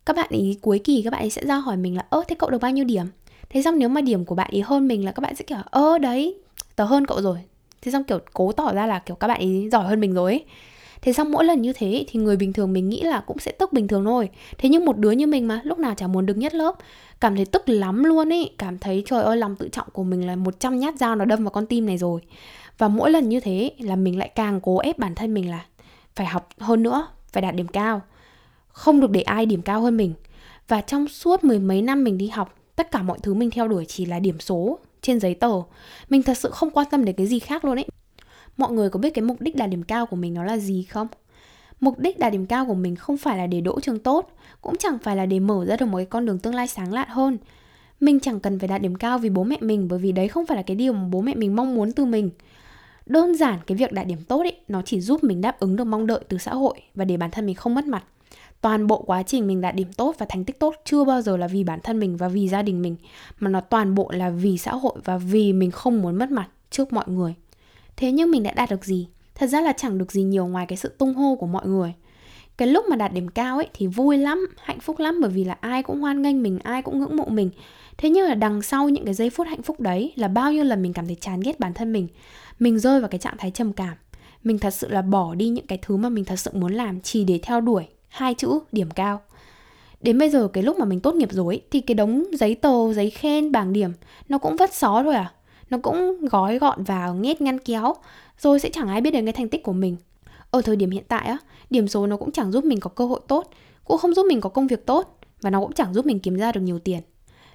Các 0.07 0.17
bạn 0.17 0.29
ý, 0.31 0.59
cuối 0.61 0.79
kỳ 0.79 1.03
các 1.03 1.11
bạn 1.11 1.23
ấy 1.23 1.31
sẽ 1.31 1.43
ra 1.45 1.57
hỏi 1.57 1.77
mình 1.77 1.97
là, 1.97 2.07
ơ, 2.11 2.23
thế 2.29 2.37
cậu 2.39 2.51
được 2.51 2.61
bao 2.61 2.71
nhiêu 2.71 2.85
điểm? 2.85 3.07
Thế 3.51 3.63
xong 3.63 3.79
nếu 3.79 3.89
mà 3.89 4.01
điểm 4.01 4.25
của 4.25 4.35
bạn 4.35 4.51
ý 4.51 4.61
hơn 4.61 4.89
mình 4.89 5.05
là 5.05 5.13
các 5.13 5.21
bạn 5.21 5.37
sẽ 5.37 5.45
kiểu, 5.45 5.59
ơ, 5.71 5.99
đấy, 5.99 6.35
tớ 6.77 6.85
hơn 6.85 7.07
cậu 7.07 7.23
rồi. 7.23 7.39
Thế 7.83 7.93
xong 7.93 8.05
kiểu 8.05 8.19
cố 8.33 8.53
tỏ 8.53 8.73
ra 8.73 8.87
là 8.87 8.99
kiểu 8.99 9.17
các 9.17 9.29
bạn 9.29 9.41
ý 9.41 9.69
giỏi 9.71 9.85
hơn 9.85 10.01
mình 10.01 10.15
rồi 10.15 10.33
ấy. 10.33 10.45
Thế 11.03 11.13
xong 11.13 11.33
mỗi 11.33 11.45
lần 11.45 11.63
như 11.63 11.73
thế 11.73 12.05
thì 12.09 12.21
người 12.21 12.37
bình 12.37 12.53
thường 12.53 12.73
mình 12.73 12.89
nghĩ 12.89 13.03
là 13.03 13.21
cũng 13.21 13.39
sẽ 13.39 13.53
tức 13.53 13.73
bình 13.73 13.89
thường 13.89 14.05
thôi. 14.05 14.29
Thế 14.59 14.69
nhưng 14.69 14.85
một 14.85 14.99
đứa 14.99 15.11
như 15.11 15.27
mình 15.27 15.49
mà, 15.49 15.61
lúc 15.65 15.79
nào 15.79 15.95
chả 15.97 16.07
muốn 16.07 16.27
đứng 16.27 16.39
nhất 16.39 16.55
lớp, 16.55 16.75
cảm 17.21 17.37
thấy 17.37 17.45
tức 17.45 17.69
lắm 17.69 18.05
luôn 18.05 18.33
ấy. 18.33 18.51
Cảm 18.59 18.79
thấy, 18.79 19.03
trời 19.07 19.23
ơi, 19.23 19.37
lòng 19.37 19.57
tự 19.57 19.69
trọng 19.69 19.89
của 19.93 20.05
mình 20.05 20.27
là 20.27 20.37
100 20.37 20.79
nhát 20.79 20.97
dao 20.97 21.17
nó 21.17 21.25
đâm 21.25 21.45
vào 21.45 21.51
con 21.51 21.67
tim 21.67 21.87
này 21.87 21.99
rồi 21.99 22.21
và 22.79 22.89
mỗi 22.89 23.11
lần 23.11 23.29
như 23.29 23.41
thế 23.41 23.71
là 23.79 23.97
mình 23.97 24.19
lại 24.19 24.29
càng 24.35 24.61
cố 24.61 24.79
ép 24.79 24.99
bản 24.99 25.15
thân 25.15 25.35
mình 25.35 25.51
là 25.51 25.65
phải 26.17 26.27
học 26.27 26.49
hơn 26.59 26.83
nữa, 26.83 27.09
phải 27.33 27.43
đạt 27.43 27.55
điểm 27.55 27.69
cao. 27.69 28.01
Không 28.69 29.01
được 29.01 29.11
để 29.11 29.21
ai 29.21 29.47
điểm 29.47 29.63
cao 29.63 29.81
hơn 29.81 29.97
mình. 29.97 30.15
Và 30.69 30.81
trong 30.81 31.09
suốt 31.09 31.45
mười 31.45 31.59
mấy 31.59 31.83
năm 31.83 32.05
mình 32.05 32.19
đi 32.19 32.29
học, 32.29 32.55
tất 32.77 32.91
cả 32.91 33.03
mọi 33.03 33.19
thứ 33.23 33.35
mình 33.35 33.51
theo 33.51 33.69
đuổi 33.69 33.85
chỉ 33.89 34.07
là 34.07 34.19
điểm 34.19 34.41
số 34.41 34.79
trên 35.03 35.21
giấy 35.21 35.35
tờ. 35.35 35.53
Mình 36.09 36.23
thật 36.23 36.39
sự 36.39 36.51
không 36.51 36.71
quan 36.71 36.87
tâm 36.91 37.05
đến 37.05 37.17
cái 37.17 37.27
gì 37.27 37.39
khác 37.39 37.65
luôn 37.65 37.79
ấy. 37.79 37.87
Mọi 38.57 38.73
người 38.73 38.91
có 38.91 38.99
biết 38.99 39.11
cái 39.11 39.23
mục 39.23 39.41
đích 39.41 39.57
đạt 39.57 39.71
điểm 39.71 39.83
cao 39.83 40.07
của 40.07 40.17
mình 40.17 40.35
nó 40.35 40.45
là 40.45 40.59
gì 40.59 40.83
không? 40.83 41.09
Mục 41.81 41.99
đích 41.99 42.19
đạt 42.19 42.33
điểm 42.33 42.47
cao 42.47 42.67
của 42.67 42.75
mình 42.75 42.97
không 42.97 43.17
phải 43.17 43.39
là 43.39 43.47
để 43.47 43.61
đỗ 43.61 43.81
trường 43.81 43.99
tốt, 43.99 44.31
cũng 44.61 44.77
chẳng 44.77 44.99
phải 44.99 45.17
là 45.17 45.27
để 45.27 45.41
mở 45.41 45.65
ra 45.65 45.77
được 45.77 45.87
một 45.87 45.97
cái 45.97 46.07
con 46.07 46.27
đường 46.27 46.39
tương 46.39 46.55
lai 46.55 46.67
sáng 46.67 46.93
lạn 46.93 47.09
hơn. 47.09 47.39
Mình 48.01 48.21
chẳng 48.21 48.41
cần 48.41 48.59
phải 48.59 48.69
đạt 48.69 48.83
điểm 48.83 48.95
cao 48.95 49.19
vì 49.19 49.31
bố 49.31 49.45
mẹ 49.45 49.57
mình 49.61 49.89
bởi 49.89 49.99
vì 49.99 50.13
đấy 50.13 50.29
không 50.29 50.47
phải 50.47 50.57
là 50.57 50.63
cái 50.63 50.77
điều 50.77 50.93
mà 50.93 51.09
bố 51.11 51.21
mẹ 51.21 51.35
mình 51.35 51.57
mong 51.57 51.75
muốn 51.75 51.93
từ 51.93 52.05
mình 52.05 52.31
đơn 53.07 53.35
giản 53.35 53.59
cái 53.67 53.77
việc 53.77 53.93
đạt 53.93 54.07
điểm 54.07 54.25
tốt 54.29 54.41
ấy, 54.41 54.57
nó 54.69 54.83
chỉ 54.83 55.01
giúp 55.01 55.25
mình 55.25 55.41
đáp 55.41 55.61
ứng 55.61 55.77
được 55.77 55.85
mong 55.85 56.07
đợi 56.07 56.21
từ 56.29 56.39
xã 56.39 56.55
hội 56.55 56.81
và 56.95 57.05
để 57.05 57.17
bản 57.17 57.31
thân 57.31 57.47
mình 57.47 57.55
không 57.55 57.75
mất 57.75 57.87
mặt. 57.87 58.05
Toàn 58.61 58.87
bộ 58.87 59.03
quá 59.03 59.23
trình 59.23 59.47
mình 59.47 59.61
đạt 59.61 59.75
điểm 59.75 59.93
tốt 59.93 60.15
và 60.19 60.27
thành 60.29 60.45
tích 60.45 60.59
tốt 60.59 60.75
chưa 60.85 61.05
bao 61.05 61.23
giờ 61.23 61.37
là 61.37 61.47
vì 61.47 61.65
bản 61.65 61.81
thân 61.83 62.01
mình 62.01 62.17
và 62.17 62.29
vì 62.29 62.49
gia 62.49 62.63
đình 62.63 62.83
mình, 62.83 62.97
mà 63.41 63.51
nó 63.51 63.61
toàn 63.61 63.95
bộ 63.95 64.11
là 64.11 64.31
vì 64.31 64.59
xã 64.59 64.75
hội 64.75 64.95
và 65.05 65.19
vì 65.19 65.53
mình 65.53 65.71
không 65.71 66.03
muốn 66.03 66.17
mất 66.17 66.31
mặt 66.31 66.49
trước 66.71 66.93
mọi 66.93 67.05
người. 67.09 67.35
Thế 67.97 68.13
nhưng 68.13 68.31
mình 68.31 68.43
đã 68.43 68.53
đạt 68.53 68.71
được 68.71 68.85
gì? 68.85 69.09
Thật 69.35 69.47
ra 69.47 69.61
là 69.61 69.73
chẳng 69.73 69.99
được 69.99 70.13
gì 70.13 70.23
nhiều 70.23 70.47
ngoài 70.47 70.67
cái 70.67 70.77
sự 70.77 70.89
tung 70.99 71.15
hô 71.15 71.35
của 71.35 71.47
mọi 71.47 71.67
người. 71.67 71.95
Cái 72.57 72.69
lúc 72.69 72.85
mà 72.89 72.97
đạt 72.97 73.13
điểm 73.13 73.29
cao 73.29 73.57
ấy 73.57 73.69
thì 73.75 73.87
vui 73.87 74.19
lắm, 74.19 74.47
hạnh 74.59 74.81
phúc 74.81 74.99
lắm, 74.99 75.21
bởi 75.21 75.31
vì 75.31 75.45
là 75.45 75.57
ai 75.61 75.83
cũng 75.83 76.01
hoan 76.01 76.23
nghênh 76.23 76.43
mình, 76.43 76.59
ai 76.59 76.83
cũng 76.83 76.99
ngưỡng 76.99 77.17
mộ 77.17 77.25
mình. 77.29 77.51
Thế 77.99 78.11
nhưng 78.11 78.27
là 78.27 78.35
đằng 78.35 78.63
sau 78.63 78.89
những 78.89 79.05
cái 79.05 79.15
giây 79.15 79.31
phút 79.31 79.47
hạnh 79.47 79.63
phúc 79.63 79.81
đấy 79.81 80.13
là 80.17 80.29
bao 80.29 80.53
nhiêu 80.53 80.65
lần 80.65 80.83
mình 80.83 80.93
cảm 80.93 81.07
thấy 81.07 81.17
chán 81.21 81.41
ghét 81.41 81.61
bản 81.61 81.75
thân 81.75 81.93
mình 81.93 82.09
mình 82.59 82.79
rơi 82.79 83.01
vào 83.01 83.09
cái 83.09 83.19
trạng 83.19 83.37
thái 83.39 83.51
trầm 83.51 83.73
cảm. 83.73 83.95
Mình 84.45 84.59
thật 84.59 84.75
sự 84.75 84.89
là 84.89 85.03
bỏ 85.03 85.35
đi 85.35 85.49
những 85.49 85.67
cái 85.67 85.79
thứ 85.83 85.97
mà 85.97 86.09
mình 86.09 86.25
thật 86.25 86.37
sự 86.37 86.51
muốn 86.55 86.73
làm 86.73 87.01
chỉ 87.01 87.25
để 87.25 87.41
theo 87.43 87.61
đuổi 87.61 87.85
hai 88.09 88.35
chữ 88.35 88.59
điểm 88.73 88.91
cao. 88.91 89.21
Đến 90.01 90.19
bây 90.19 90.31
giờ 90.31 90.49
cái 90.53 90.63
lúc 90.63 90.79
mà 90.79 90.85
mình 90.85 91.01
tốt 91.01 91.15
nghiệp 91.15 91.33
rồi 91.33 91.61
thì 91.71 91.81
cái 91.81 91.95
đống 91.95 92.25
giấy 92.33 92.55
tờ, 92.55 92.93
giấy 92.93 93.11
khen, 93.11 93.53
bảng 93.53 93.73
điểm 93.73 93.93
nó 94.29 94.39
cũng 94.39 94.57
vất 94.57 94.75
xó 94.75 95.03
rồi 95.03 95.15
à. 95.15 95.33
Nó 95.71 95.79
cũng 95.83 96.27
gói 96.31 96.59
gọn 96.59 96.85
vào, 96.85 97.15
nhét 97.15 97.41
ngăn 97.41 97.59
kéo, 97.59 97.95
rồi 98.39 98.61
sẽ 98.61 98.71
chẳng 98.71 98.89
ai 98.89 99.01
biết 99.01 99.11
đến 99.11 99.27
cái 99.27 99.33
thành 99.33 99.49
tích 99.49 99.63
của 99.63 99.73
mình. 99.73 99.97
Ở 100.51 100.61
thời 100.63 100.77
điểm 100.77 100.91
hiện 100.91 101.05
tại 101.09 101.27
á, 101.27 101.39
điểm 101.71 101.89
số 101.89 102.07
nó 102.07 102.17
cũng 102.17 102.33
chẳng 102.33 102.53
giúp 102.53 102.65
mình 102.65 102.81
có 102.81 102.91
cơ 102.91 103.07
hội 103.07 103.21
tốt, 103.29 103.51
cũng 103.85 103.99
không 103.99 104.15
giúp 104.15 104.27
mình 104.29 104.41
có 104.41 104.49
công 104.49 104.67
việc 104.67 104.87
tốt 104.87 105.19
và 105.41 105.51
nó 105.51 105.61
cũng 105.61 105.73
chẳng 105.73 105.95
giúp 105.95 106.07
mình 106.07 106.21
kiếm 106.21 106.37
ra 106.37 106.53
được 106.53 106.61
nhiều 106.61 106.79
tiền 106.79 107.01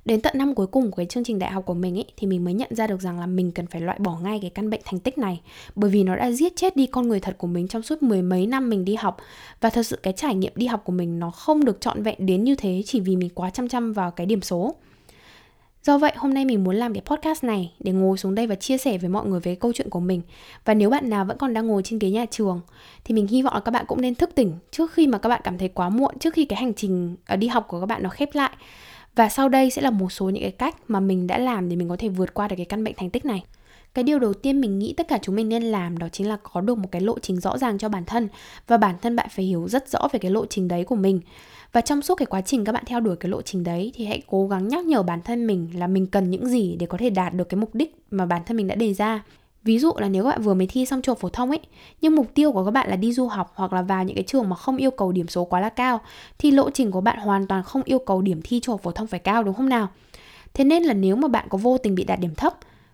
đến 0.06 0.21
tận 0.21 0.38
năm 0.38 0.56
cuối 0.56 0.68
cùng 0.68 0.92
của 0.92 0.98
cái 0.98 1.06
chương 1.06 1.24
trình 1.24 1.39
đại 1.39 1.51
học 1.51 1.65
của 1.65 1.74
mình 1.74 1.98
ấy 1.98 2.06
thì 2.18 2.27
mình 2.27 2.45
mới 2.45 2.53
nhận 2.53 2.75
ra 2.75 2.88
được 2.88 3.01
rằng 3.01 3.19
là 3.19 3.25
mình 3.25 3.51
cần 3.51 3.68
phải 3.68 3.81
loại 3.81 4.00
bỏ 4.00 4.19
ngay 4.24 4.39
cái 4.42 4.50
căn 4.50 4.69
bệnh 4.69 4.81
thành 4.86 5.00
tích 5.00 5.18
này 5.18 5.42
bởi 5.75 5.89
vì 5.89 6.03
nó 6.03 6.15
đã 6.15 6.31
giết 6.31 6.56
chết 6.56 6.75
đi 6.75 6.86
con 6.86 7.07
người 7.07 7.19
thật 7.19 7.36
của 7.38 7.48
mình 7.48 7.68
trong 7.68 7.81
suốt 7.81 8.03
mười 8.03 8.21
mấy 8.21 8.48
năm 8.48 8.69
mình 8.69 8.86
đi 8.86 8.95
học 8.95 9.18
và 9.62 9.69
thật 9.69 9.83
sự 9.83 9.95
cái 10.03 10.13
trải 10.13 10.36
nghiệm 10.36 10.53
đi 10.56 10.65
học 10.65 10.81
của 10.86 10.94
mình 10.94 11.19
nó 11.19 11.31
không 11.31 11.65
được 11.65 11.81
trọn 11.81 12.03
vẹn 12.03 12.25
đến 12.25 12.44
như 12.44 12.56
thế 12.56 12.83
chỉ 12.86 13.00
vì 13.00 13.15
mình 13.15 13.30
quá 13.36 13.50
chăm 13.50 13.68
chăm 13.68 13.94
vào 13.94 14.12
cái 14.12 14.25
điểm 14.25 14.42
số 14.42 14.75
Do 15.83 15.98
vậy 15.98 16.12
hôm 16.15 16.33
nay 16.33 16.45
mình 16.45 16.63
muốn 16.63 16.75
làm 16.75 16.94
cái 16.94 17.01
podcast 17.06 17.44
này 17.44 17.74
để 17.80 17.92
ngồi 17.92 18.18
xuống 18.18 18.36
đây 18.36 18.47
và 18.47 18.56
chia 18.56 18.77
sẻ 18.77 18.97
với 18.97 19.09
mọi 19.09 19.25
người 19.25 19.39
về 19.39 19.56
câu 19.56 19.74
chuyện 19.74 19.89
của 19.89 20.00
mình. 20.00 20.21
Và 20.65 20.74
nếu 20.74 20.89
bạn 20.89 21.09
nào 21.09 21.25
vẫn 21.25 21.38
còn 21.38 21.54
đang 21.54 21.68
ngồi 21.68 21.81
trên 21.83 22.00
ghế 22.00 22.09
nhà 22.09 22.25
trường 22.25 22.62
thì 23.04 23.15
mình 23.15 23.27
hy 23.27 23.42
vọng 23.42 23.54
là 23.54 23.59
các 23.59 23.71
bạn 23.71 23.86
cũng 23.88 24.01
nên 24.01 24.15
thức 24.15 24.30
tỉnh 24.36 24.54
trước 24.71 24.92
khi 24.92 25.07
mà 25.07 25.18
các 25.18 25.30
bạn 25.30 25.42
cảm 25.44 25.57
thấy 25.57 25.68
quá 25.68 25.89
muộn, 25.89 26.19
trước 26.19 26.33
khi 26.33 26.45
cái 26.45 26.59
hành 26.59 26.74
trình 26.74 27.15
ở 27.25 27.36
đi 27.36 27.47
học 27.47 27.65
của 27.68 27.80
các 27.80 27.86
bạn 27.86 28.04
nó 28.04 28.09
khép 28.09 28.30
lại. 28.33 28.51
Và 29.15 29.29
sau 29.29 29.49
đây 29.49 29.69
sẽ 29.69 29.81
là 29.81 29.89
một 29.89 30.11
số 30.11 30.29
những 30.29 30.43
cái 30.43 30.51
cách 30.51 30.75
mà 30.87 30.99
mình 30.99 31.27
đã 31.27 31.37
làm 31.37 31.69
để 31.69 31.75
mình 31.75 31.89
có 31.89 31.95
thể 31.99 32.09
vượt 32.09 32.33
qua 32.33 32.47
được 32.47 32.55
cái 32.55 32.65
căn 32.65 32.83
bệnh 32.83 32.93
thành 32.97 33.09
tích 33.09 33.25
này. 33.25 33.43
Cái 33.93 34.03
điều 34.03 34.19
đầu 34.19 34.33
tiên 34.33 34.61
mình 34.61 34.79
nghĩ 34.79 34.93
tất 34.97 35.07
cả 35.07 35.19
chúng 35.21 35.35
mình 35.35 35.49
nên 35.49 35.63
làm 35.63 35.97
đó 35.97 36.09
chính 36.09 36.29
là 36.29 36.37
có 36.43 36.61
được 36.61 36.77
một 36.77 36.87
cái 36.91 37.01
lộ 37.01 37.19
trình 37.19 37.39
rõ 37.39 37.57
ràng 37.57 37.77
cho 37.77 37.89
bản 37.89 38.05
thân 38.05 38.27
và 38.67 38.77
bản 38.77 38.95
thân 39.01 39.15
bạn 39.15 39.27
phải 39.31 39.45
hiểu 39.45 39.67
rất 39.67 39.89
rõ 39.89 40.07
về 40.11 40.19
cái 40.19 40.31
lộ 40.31 40.45
trình 40.45 40.67
đấy 40.67 40.83
của 40.83 40.95
mình. 40.95 41.19
Và 41.71 41.81
trong 41.81 42.01
suốt 42.01 42.15
cái 42.15 42.25
quá 42.25 42.41
trình 42.41 42.65
các 42.65 42.71
bạn 42.71 42.83
theo 42.87 42.99
đuổi 42.99 43.15
cái 43.15 43.29
lộ 43.29 43.41
trình 43.41 43.63
đấy 43.63 43.91
thì 43.95 44.05
hãy 44.05 44.21
cố 44.27 44.47
gắng 44.47 44.67
nhắc 44.67 44.85
nhở 44.85 45.03
bản 45.03 45.21
thân 45.21 45.47
mình 45.47 45.69
là 45.75 45.87
mình 45.87 46.07
cần 46.07 46.29
những 46.29 46.47
gì 46.47 46.75
để 46.79 46.85
có 46.85 46.97
thể 46.97 47.09
đạt 47.09 47.33
được 47.33 47.49
cái 47.49 47.57
mục 47.57 47.75
đích 47.75 47.95
mà 48.11 48.25
bản 48.25 48.41
thân 48.45 48.57
mình 48.57 48.67
đã 48.67 48.75
đề 48.75 48.93
ra. 48.93 49.23
Ví 49.63 49.79
dụ 49.79 49.91
là 49.97 50.09
nếu 50.09 50.23
các 50.23 50.29
bạn 50.29 50.41
vừa 50.41 50.53
mới 50.53 50.67
thi 50.67 50.85
xong 50.85 51.01
trung 51.01 51.17
phổ 51.17 51.29
thông 51.29 51.49
ấy, 51.49 51.59
nhưng 52.01 52.15
mục 52.15 52.27
tiêu 52.33 52.51
của 52.51 52.65
các 52.65 52.71
bạn 52.71 52.89
là 52.89 52.95
đi 52.95 53.13
du 53.13 53.27
học 53.27 53.51
hoặc 53.55 53.73
là 53.73 53.81
vào 53.81 54.03
những 54.03 54.15
cái 54.15 54.23
trường 54.23 54.49
mà 54.49 54.55
không 54.55 54.77
yêu 54.77 54.91
cầu 54.91 55.11
điểm 55.11 55.27
số 55.27 55.45
quá 55.45 55.59
là 55.59 55.69
cao 55.69 56.01
thì 56.37 56.51
lộ 56.51 56.69
trình 56.69 56.91
của 56.91 57.01
bạn 57.01 57.19
hoàn 57.19 57.47
toàn 57.47 57.63
không 57.63 57.81
yêu 57.85 57.99
cầu 57.99 58.21
điểm 58.21 58.41
thi 58.43 58.59
trung 58.59 58.77
phổ 58.77 58.91
thông 58.91 59.07
phải 59.07 59.19
cao 59.19 59.43
đúng 59.43 59.53
không 59.53 59.69
nào? 59.69 59.87
Thế 60.53 60.63
nên 60.63 60.83
là 60.83 60.93
nếu 60.93 61.15
mà 61.15 61.27
bạn 61.27 61.45
có 61.49 61.57
vô 61.57 61.77
tình 61.77 61.95
bị 61.95 62.03
đạt 62.03 62.19
điểm 62.19 62.35
thấp, 62.35 62.53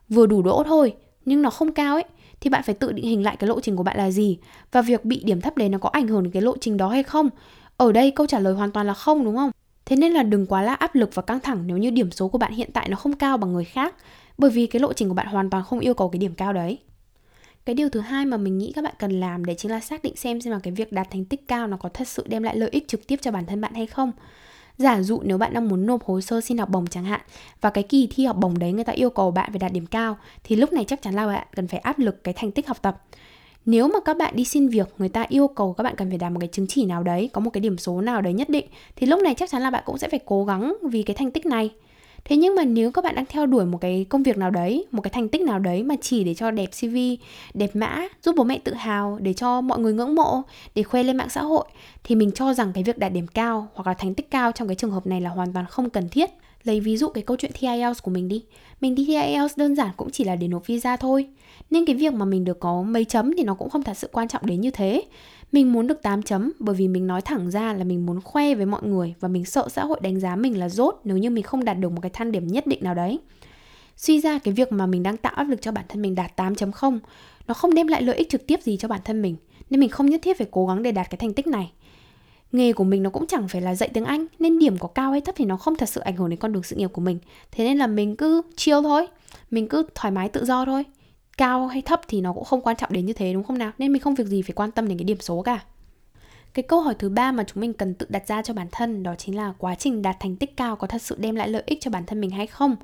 vừa 0.10 0.26
đủ 0.26 0.42
đỗ 0.42 0.64
thôi 0.66 0.94
nhưng 1.26 1.42
nó 1.42 1.50
không 1.50 1.74
cao 1.74 1.96
ấy 1.96 2.04
thì 2.40 2.50
bạn 2.50 2.64
phải 2.64 2.76
tự 2.76 2.92
định 2.92 3.06
hình 3.06 3.24
lại 3.24 3.36
cái 3.36 3.48
lộ 3.48 3.60
trình 3.60 3.76
của 3.76 3.84
bạn 3.84 3.98
là 3.98 4.12
gì 4.12 4.38
và 4.72 4.82
việc 4.82 5.06
bị 5.06 5.24
điểm 5.24 5.42
thấp 5.42 5.58
đấy 5.58 5.70
nó 5.70 5.78
có 5.78 5.90
ảnh 5.90 6.08
hưởng 6.08 6.24
đến 6.24 6.32
cái 6.32 6.42
lộ 6.42 6.58
trình 6.62 6.78
đó 6.78 6.90
hay 6.90 7.04
không. 7.04 7.30
Ở 7.78 7.92
đây 7.92 8.12
câu 8.12 8.28
trả 8.28 8.40
lời 8.40 8.54
hoàn 8.54 8.72
toàn 8.72 8.88
là 8.88 8.94
không 8.94 9.26
đúng 9.26 9.36
không? 9.36 9.52
Thế 9.86 9.96
nên 9.96 10.12
là 10.12 10.24
đừng 10.24 10.46
quá 10.46 10.62
là 10.62 10.74
áp 10.74 10.96
lực 10.96 11.16
và 11.16 11.22
căng 11.22 11.40
thẳng 11.40 11.64
nếu 11.68 11.78
như 11.78 11.90
điểm 11.90 12.12
số 12.12 12.28
của 12.28 12.38
bạn 12.38 12.54
hiện 12.54 12.70
tại 12.74 12.90
nó 12.90 12.96
không 12.96 13.14
cao 13.14 13.38
bằng 13.38 13.54
người 13.54 13.64
khác 13.64 13.96
bởi 14.38 14.52
vì 14.52 14.68
cái 14.68 14.80
lộ 14.80 14.94
trình 14.94 15.08
của 15.08 15.14
bạn 15.14 15.28
hoàn 15.28 15.50
toàn 15.50 15.64
không 15.64 15.80
yêu 15.80 15.94
cầu 15.94 16.10
cái 16.10 16.20
điểm 16.20 16.34
cao 16.36 16.54
đấy. 16.54 16.78
Cái 17.66 17.76
điều 17.76 17.90
thứ 17.90 18.00
hai 18.00 18.26
mà 18.26 18.38
mình 18.38 18.58
nghĩ 18.58 18.72
các 18.76 18.84
bạn 18.84 18.94
cần 19.00 19.20
làm 19.20 19.46
đấy 19.46 19.56
chính 19.60 19.72
là 19.72 19.80
xác 19.80 20.04
định 20.04 20.16
xem 20.16 20.42
xem 20.42 20.54
là 20.54 20.60
cái 20.64 20.74
việc 20.74 20.92
đạt 20.92 21.12
thành 21.12 21.26
tích 21.26 21.48
cao 21.48 21.68
nó 21.68 21.78
có 21.78 21.90
thật 21.90 22.08
sự 22.08 22.26
đem 22.28 22.44
lại 22.44 22.58
lợi 22.58 22.70
ích 22.72 22.88
trực 22.88 23.08
tiếp 23.08 23.20
cho 23.22 23.32
bản 23.32 23.46
thân 23.46 23.62
bạn 23.62 23.74
hay 23.74 23.86
không. 23.86 24.12
Giả 24.78 25.02
dụ 25.02 25.22
nếu 25.24 25.38
bạn 25.38 25.54
đang 25.54 25.68
muốn 25.68 25.86
nộp 25.86 26.04
hồ 26.04 26.22
sơ 26.22 26.42
xin 26.42 26.58
học 26.58 26.70
bổng 26.70 26.88
chẳng 26.88 27.04
hạn, 27.04 27.22
và 27.62 27.70
cái 27.70 27.84
kỳ 27.84 28.08
thi 28.16 28.26
học 28.26 28.38
bổng 28.38 28.60
đấy 28.60 28.72
người 28.72 28.84
ta 28.84 28.94
yêu 28.94 29.10
cầu 29.10 29.32
bạn 29.32 29.50
phải 29.52 29.60
đạt 29.60 29.72
điểm 29.72 29.86
cao, 29.86 30.18
thì 30.44 30.56
lúc 30.56 30.74
này 30.74 30.86
chắc 30.88 31.02
chắn 31.02 31.14
là 31.14 31.28
bạn 31.28 31.48
cần 31.56 31.68
phải 31.68 31.80
áp 31.80 32.00
lực 32.00 32.24
cái 32.24 32.34
thành 32.34 32.52
tích 32.52 32.68
học 32.68 32.78
tập. 32.82 33.04
Nếu 33.66 33.88
mà 33.88 34.00
các 34.06 34.18
bạn 34.18 34.36
đi 34.36 34.46
xin 34.46 34.68
việc, 34.68 34.94
người 34.98 35.10
ta 35.10 35.26
yêu 35.30 35.48
cầu 35.48 35.74
các 35.74 35.84
bạn 35.84 35.96
cần 35.98 36.10
phải 36.10 36.18
đạt 36.18 36.32
một 36.32 36.40
cái 36.40 36.50
chứng 36.52 36.68
chỉ 36.68 36.86
nào 36.86 37.04
đấy, 37.04 37.30
có 37.34 37.42
một 37.42 37.50
cái 37.50 37.62
điểm 37.62 37.78
số 37.78 38.02
nào 38.02 38.22
đấy 38.22 38.34
nhất 38.34 38.50
định, 38.50 38.66
thì 38.96 39.08
lúc 39.08 39.22
này 39.22 39.34
chắc 39.38 39.50
chắn 39.50 39.62
là 39.62 39.72
bạn 39.72 39.84
cũng 39.86 39.98
sẽ 39.98 40.10
phải 40.10 40.20
cố 40.26 40.46
gắng 40.46 40.76
vì 40.84 41.04
cái 41.04 41.16
thành 41.16 41.32
tích 41.32 41.46
này 41.46 41.72
thế 42.28 42.38
nhưng 42.38 42.56
mà 42.56 42.64
nếu 42.64 42.92
các 42.92 43.04
bạn 43.04 43.16
đang 43.16 43.26
theo 43.26 43.46
đuổi 43.46 43.66
một 43.66 43.78
cái 43.82 44.06
công 44.10 44.24
việc 44.24 44.38
nào 44.38 44.52
đấy, 44.52 44.86
một 44.92 45.02
cái 45.02 45.12
thành 45.12 45.30
tích 45.30 45.42
nào 45.42 45.60
đấy 45.60 45.84
mà 45.84 45.96
chỉ 46.02 46.24
để 46.24 46.34
cho 46.34 46.52
đẹp 46.52 46.70
cv 46.80 46.96
đẹp 47.54 47.76
mã, 47.76 48.08
giúp 48.24 48.36
bố 48.38 48.44
mẹ 48.44 48.60
tự 48.64 48.74
hào, 48.74 49.18
để 49.22 49.34
cho 49.34 49.62
mọi 49.62 49.80
người 49.80 49.94
ngưỡng 49.94 50.16
mộ, 50.16 50.42
để 50.76 50.84
khoe 50.84 51.04
lên 51.04 51.18
mạng 51.18 51.30
xã 51.30 51.42
hội, 51.42 51.66
thì 52.04 52.16
mình 52.16 52.32
cho 52.32 52.54
rằng 52.54 52.72
cái 52.74 52.84
việc 52.84 52.98
đạt 52.98 53.14
điểm 53.14 53.28
cao 53.28 53.68
hoặc 53.74 53.88
là 53.88 53.94
thành 53.94 54.14
tích 54.14 54.32
cao 54.32 54.52
trong 54.52 54.68
cái 54.68 54.76
trường 54.76 54.92
hợp 54.92 55.08
này 55.08 55.22
là 55.22 55.30
hoàn 55.30 55.54
toàn 55.54 55.66
không 55.70 55.90
cần 55.90 56.10
thiết. 56.10 56.30
Lấy 56.64 56.80
ví 56.80 56.98
dụ 56.98 57.10
cái 57.10 57.24
câu 57.24 57.38
chuyện 57.38 57.52
thi 57.54 57.68
IELTS 57.68 58.02
của 58.04 58.12
mình 58.12 58.28
đi. 58.28 58.44
Mình 58.82 58.96
đi 58.96 59.06
thi 59.06 59.16
IELTS 59.16 59.58
đơn 59.58 59.76
giản 59.76 59.90
cũng 59.98 60.10
chỉ 60.12 60.24
là 60.24 60.36
để 60.36 60.48
nộp 60.48 60.68
visa 60.68 60.98
thôi 60.98 61.28
nên 61.70 61.86
cái 61.86 61.96
việc 61.96 62.14
mà 62.14 62.26
mình 62.26 62.44
được 62.44 62.60
có 62.60 62.82
mấy 62.82 63.06
chấm 63.06 63.34
thì 63.38 63.44
nó 63.44 63.54
cũng 63.54 63.70
không 63.70 63.84
thật 63.84 63.98
sự 63.98 64.10
quan 64.12 64.28
trọng 64.28 64.46
đến 64.46 64.62
như 64.62 64.72
thế 64.72 65.04
mình 65.52 65.74
muốn 65.74 65.88
được 65.88 66.02
8 66.02 66.24
chấm 66.24 66.52
bởi 66.60 66.76
vì 66.76 66.88
mình 66.88 67.08
nói 67.08 67.22
thẳng 67.22 67.52
ra 67.52 67.74
là 67.74 67.84
mình 67.84 68.06
muốn 68.06 68.22
khoe 68.22 68.56
với 68.56 68.66
mọi 68.66 68.82
người 68.84 69.14
và 69.20 69.28
mình 69.28 69.46
sợ 69.46 69.68
xã 69.70 69.86
hội 69.86 70.00
đánh 70.02 70.20
giá 70.20 70.36
mình 70.36 70.60
là 70.60 70.70
dốt 70.70 71.02
nếu 71.04 71.18
như 71.18 71.30
mình 71.30 71.44
không 71.44 71.66
đạt 71.66 71.78
được 71.80 71.92
một 71.92 72.02
cái 72.02 72.12
thang 72.14 72.32
điểm 72.32 72.48
nhất 72.48 72.68
định 72.68 72.84
nào 72.84 72.94
đấy. 72.94 73.20
Suy 73.96 74.22
ra 74.22 74.40
cái 74.40 74.54
việc 74.54 74.72
mà 74.72 74.86
mình 74.86 75.04
đang 75.04 75.18
tạo 75.18 75.34
áp 75.36 75.44
lực 75.44 75.62
cho 75.62 75.72
bản 75.72 75.86
thân 75.90 76.02
mình 76.02 76.16
đạt 76.16 76.40
8.0 76.40 77.00
nó 77.48 77.54
không 77.54 77.74
đem 77.74 77.88
lại 77.88 78.02
lợi 78.02 78.16
ích 78.16 78.30
trực 78.30 78.48
tiếp 78.48 78.62
gì 78.64 78.78
cho 78.78 78.88
bản 78.88 79.02
thân 79.06 79.22
mình 79.22 79.36
nên 79.70 79.80
mình 79.80 79.90
không 79.90 80.06
nhất 80.06 80.22
thiết 80.24 80.38
phải 80.38 80.48
cố 80.52 80.68
gắng 80.68 80.84
để 80.84 80.92
đạt 80.92 81.10
cái 81.10 81.18
thành 81.18 81.34
tích 81.34 81.48
này. 81.48 81.72
Nghề 82.52 82.74
của 82.74 82.84
mình 82.84 83.04
nó 83.04 83.10
cũng 83.10 83.28
chẳng 83.28 83.48
phải 83.48 83.62
là 83.62 83.76
dạy 83.76 83.90
tiếng 83.94 84.06
Anh 84.06 84.26
nên 84.40 84.60
điểm 84.60 84.78
có 84.78 84.88
cao 84.88 85.12
hay 85.12 85.22
thấp 85.22 85.36
thì 85.38 85.46
nó 85.46 85.58
không 85.58 85.76
thật 85.76 85.90
sự 85.90 86.02
ảnh 86.02 86.16
hưởng 86.16 86.30
đến 86.30 86.40
con 86.40 86.54
đường 86.54 86.64
sự 86.64 86.76
nghiệp 86.76 86.90
của 86.94 87.02
mình. 87.02 87.20
Thế 87.52 87.64
nên 87.64 87.78
là 87.78 87.88
mình 87.88 88.16
cứ 88.16 88.42
chill 88.56 88.84
thôi, 88.84 89.08
mình 89.52 89.68
cứ 89.68 89.88
thoải 89.96 90.12
mái 90.12 90.30
tự 90.30 90.46
do 90.46 90.66
thôi 90.66 90.84
cao 91.38 91.68
hay 91.68 91.82
thấp 91.82 92.02
thì 92.08 92.22
nó 92.22 92.34
cũng 92.34 92.44
không 92.44 92.62
quan 92.62 92.76
trọng 92.76 92.94
đến 92.94 93.06
như 93.06 93.14
thế, 93.14 93.34
đúng 93.34 93.44
không 93.44 93.58
nào? 93.58 93.72
Nên 93.78 93.94
mình 93.94 94.02
không 94.02 94.16
việc 94.16 94.28
gì 94.28 94.42
phải 94.42 94.54
quan 94.54 94.72
tâm 94.72 94.88
đến 94.88 94.98
cái 94.98 95.06
điểm 95.06 95.20
số 95.20 95.42
cả. 95.42 95.60
Cái 96.54 96.64
câu 96.64 96.82
hỏi 96.82 96.96
thứ 97.00 97.10
ba 97.10 97.32
mà 97.32 97.44
chúng 97.44 97.62
mình 97.62 97.74
cần 97.74 97.94
tự 97.94 98.06
đặt 98.10 98.28
ra 98.28 98.42
cho 98.42 98.54
bản 98.54 98.68
thân 98.72 99.04
đó 99.04 99.16
chính 99.18 99.36
là 99.38 99.54
quá 99.58 99.76
trình 99.76 100.02
đạt 100.02 100.18
thành 100.20 100.36
tích 100.36 100.58
cao 100.58 100.76
có 100.76 100.88
thật 100.88 101.02
sự 101.02 101.16
đem 101.20 101.36
lại 101.36 101.50
lợi 101.50 101.64
ích 101.66 101.82
cho 101.82 101.92
bản 101.92 102.06
thân 102.06 102.22
mình 102.22 102.30
hay 102.30 102.48
không? 102.48 102.76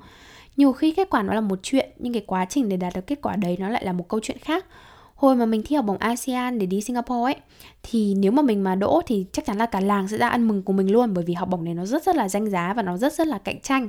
Nhiều 0.56 0.72
khi 0.72 0.92
kết 0.92 1.10
quả 1.10 1.22
nó 1.22 1.34
là 1.34 1.40
một 1.40 1.58
chuyện, 1.62 1.90
nhưng 1.98 2.12
cái 2.12 2.22
quá 2.26 2.44
trình 2.44 2.68
để 2.68 2.76
đạt 2.76 2.94
được 2.94 3.06
kết 3.06 3.18
quả 3.22 3.36
đấy 3.36 3.56
nó 3.60 3.68
lại 3.68 3.84
là 3.84 3.92
một 3.92 4.08
câu 4.08 4.20
chuyện 4.22 4.38
khác 4.38 4.66
hồi 5.14 5.36
mà 5.36 5.46
mình 5.46 5.62
thi 5.64 5.76
học 5.76 5.84
bổng 5.84 5.96
ASEAN 5.96 6.58
để 6.58 6.66
đi 6.66 6.80
Singapore 6.80 7.32
ấy, 7.32 7.36
thì 7.82 8.14
nếu 8.14 8.32
mà 8.32 8.42
mình 8.42 8.64
mà 8.64 8.74
đỗ 8.74 9.02
thì 9.06 9.26
chắc 9.32 9.44
chắn 9.44 9.58
là 9.58 9.66
cả 9.66 9.80
làng 9.80 10.08
sẽ 10.08 10.18
ra 10.18 10.28
ăn 10.28 10.48
mừng 10.48 10.62
của 10.62 10.72
mình 10.72 10.92
luôn, 10.92 11.14
bởi 11.14 11.24
vì 11.24 11.34
học 11.34 11.48
bổng 11.48 11.64
này 11.64 11.74
nó 11.74 11.86
rất 11.86 12.04
rất 12.04 12.16
là 12.16 12.28
danh 12.28 12.50
giá 12.50 12.74
và 12.76 12.82
nó 12.82 12.96
rất 12.96 13.12
rất 13.12 13.26
là 13.26 13.38
cạnh 13.38 13.60
tranh. 13.60 13.88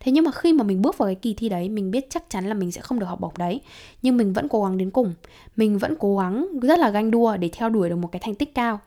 Thế 0.00 0.12
nhưng 0.12 0.24
mà 0.24 0.30
khi 0.30 0.52
mà 0.52 0.64
mình 0.64 0.82
bước 0.82 0.98
vào 0.98 1.06
cái 1.06 1.14
kỳ 1.14 1.34
thi 1.34 1.48
đấy, 1.48 1.68
mình 1.68 1.90
biết 1.90 2.06
chắc 2.10 2.30
chắn 2.30 2.46
là 2.46 2.54
mình 2.54 2.72
sẽ 2.72 2.80
không 2.80 2.98
được 2.98 3.06
học 3.06 3.20
bổng 3.20 3.32
đấy. 3.38 3.60
Nhưng 4.02 4.16
mình 4.16 4.32
vẫn 4.32 4.48
cố 4.48 4.64
gắng 4.64 4.78
đến 4.78 4.90
cùng. 4.90 5.14
Mình 5.56 5.78
vẫn 5.78 5.94
cố 5.98 6.18
gắng 6.18 6.46
rất 6.62 6.78
là 6.78 6.90
ganh 6.90 7.10
đua 7.10 7.36
để 7.36 7.50
theo 7.52 7.68
đuổi 7.68 7.88
được 7.88 7.96
một 7.96 8.08
cái 8.12 8.20
thành 8.24 8.34
tích 8.34 8.54
cao 8.54 8.80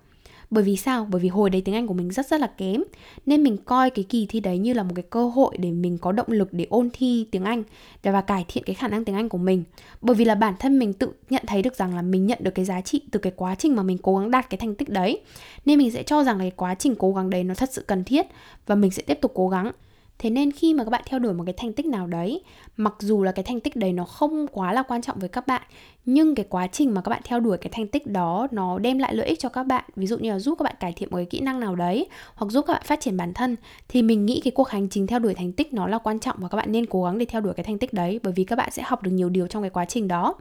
bởi 0.50 0.64
vì 0.64 0.78
sao? 0.78 1.08
Bởi 1.12 1.22
vì 1.22 1.30
hồi 1.30 1.50
đấy 1.50 1.62
tiếng 1.66 1.76
Anh 1.76 1.88
của 1.88 1.94
mình 1.94 2.12
rất 2.12 2.28
rất 2.28 2.42
là 2.42 2.48
kém. 2.48 2.84
Nên 3.26 3.44
mình 3.44 3.58
coi 3.58 3.90
cái 3.90 4.06
kỳ 4.10 4.26
thi 4.26 4.40
đấy 4.40 4.58
như 4.58 4.74
là 4.74 4.84
một 4.84 4.92
cái 4.96 5.06
cơ 5.10 5.28
hội 5.28 5.58
để 5.58 5.72
mình 5.72 5.98
có 5.98 6.12
động 6.12 6.28
lực 6.30 6.54
để 6.54 6.68
ôn 6.70 6.90
thi 6.94 7.28
tiếng 7.32 7.44
Anh 7.44 7.64
Và 8.04 8.22
cải 8.22 8.46
thiện 8.48 8.64
cái 8.64 8.76
khả 8.76 8.88
năng 8.88 9.06
tiếng 9.06 9.16
Anh 9.16 9.30
của 9.30 9.38
mình. 9.38 9.64
Bởi 10.02 10.16
vì 10.16 10.26
là 10.26 10.36
bản 10.36 10.54
thân 10.60 10.80
mình 10.80 10.94
tự 10.94 11.12
nhận 11.30 11.44
thấy 11.48 11.62
được 11.62 11.76
rằng 11.76 11.96
là 11.96 12.02
mình 12.02 12.28
nhận 12.28 12.40
được 12.42 12.52
cái 12.52 12.66
giá 12.66 12.82
trị 12.82 13.02
từ 13.12 13.20
cái 13.20 13.34
quá 13.36 13.56
trình 13.56 13.76
mà 13.76 13.84
mình 13.84 13.98
cố 13.98 14.18
gắng 14.18 14.32
đạt 14.32 14.50
cái 14.50 14.58
thành 14.58 14.76
tích 14.76 14.90
đấy. 14.90 15.22
Nên 15.66 15.78
mình 15.78 15.92
sẽ 15.92 16.04
cho 16.04 16.24
rằng 16.24 16.40
cái 16.40 16.52
quá 16.52 16.76
trình 16.76 16.96
cố 16.96 17.14
gắng 17.14 17.30
đấy 17.30 17.44
nó 17.44 17.54
thật 17.54 17.70
sự 17.74 17.84
cần 17.88 18.04
thiết 18.04 18.28
Và 18.66 18.76
mình 18.76 18.92
sẽ 18.92 19.04
tiếp 19.04 19.18
tục 19.22 19.32
cố 19.36 19.50
gắng. 19.50 19.72
Thế 20.20 20.30
nên 20.30 20.52
khi 20.52 20.74
mà 20.74 20.84
các 20.84 20.90
bạn 20.90 21.02
theo 21.06 21.20
đuổi 21.20 21.34
một 21.34 21.44
cái 21.46 21.54
thành 21.58 21.74
tích 21.74 21.86
nào 21.86 22.08
đấy, 22.08 22.42
mặc 22.78 22.96
dù 23.00 23.24
là 23.24 23.32
cái 23.32 23.44
thành 23.44 23.60
tích 23.60 23.76
đấy 23.76 23.94
nó 23.94 24.06
không 24.06 24.48
quá 24.48 24.74
là 24.74 24.84
quan 24.84 25.02
trọng 25.02 25.20
với 25.20 25.30
các 25.30 25.48
bạn 25.48 25.62
nhưng 26.08 26.36
cái 26.36 26.46
quá 26.50 26.68
trình 26.68 26.94
mà 26.94 27.02
các 27.02 27.10
bạn 27.10 27.22
theo 27.26 27.40
đuổi 27.40 27.58
cái 27.58 27.70
thành 27.74 27.88
tích 27.88 28.08
đó, 28.08 28.48
nó 28.52 28.80
đem 28.80 28.98
lại 28.98 29.16
lợi 29.16 29.28
ích 29.28 29.40
cho 29.40 29.50
các 29.50 29.64
bạn. 29.64 29.84
Ví 29.96 30.08
dụ 30.08 30.18
như 30.18 30.32
là 30.32 30.40
giúp 30.40 30.56
các 30.60 30.64
bạn 30.64 30.76
cải 30.80 30.94
thiện 30.94 31.10
một 31.12 31.18
cái 31.18 31.26
kỹ 31.26 31.40
năng 31.40 31.60
nào 31.60 31.76
đấy, 31.76 32.08
hoặc 32.36 32.52
giúp 32.52 32.66
các 32.68 32.74
bạn 32.74 32.84
phát 32.86 33.00
triển 33.00 33.18
bản 33.18 33.34
thân, 33.34 33.56
thì 33.88 34.02
mình 34.02 34.26
nghĩ 34.26 34.42
cái 34.44 34.52
cuộc 34.52 34.70
hành 34.70 34.90
trình 34.90 35.08
theo 35.08 35.20
đuổi 35.20 35.34
thành 35.34 35.52
tích 35.52 35.74
nó 35.74 35.88
là 35.88 35.98
quan 35.98 36.20
trọng 36.20 36.36
và 36.40 36.48
các 36.48 36.58
bạn 36.58 36.72
nên 36.72 36.86
cố 36.86 37.04
gắng 37.04 37.18
để 37.18 37.26
theo 37.26 37.42
đuổi 37.42 37.54
cái 37.54 37.64
thành 37.64 37.78
tích 37.78 37.94
đấy, 37.94 38.20
bởi 38.24 38.34
vì 38.34 38.44
các 38.44 38.56
bạn 38.56 38.72
sẽ 38.72 38.84
học 38.86 39.04
được 39.04 39.12
nhiều 39.12 39.30
điều 39.30 39.48
trong 39.48 39.64
cái 39.64 39.70
quá 39.70 39.86
trình 39.86 40.08
đó. 40.08 40.36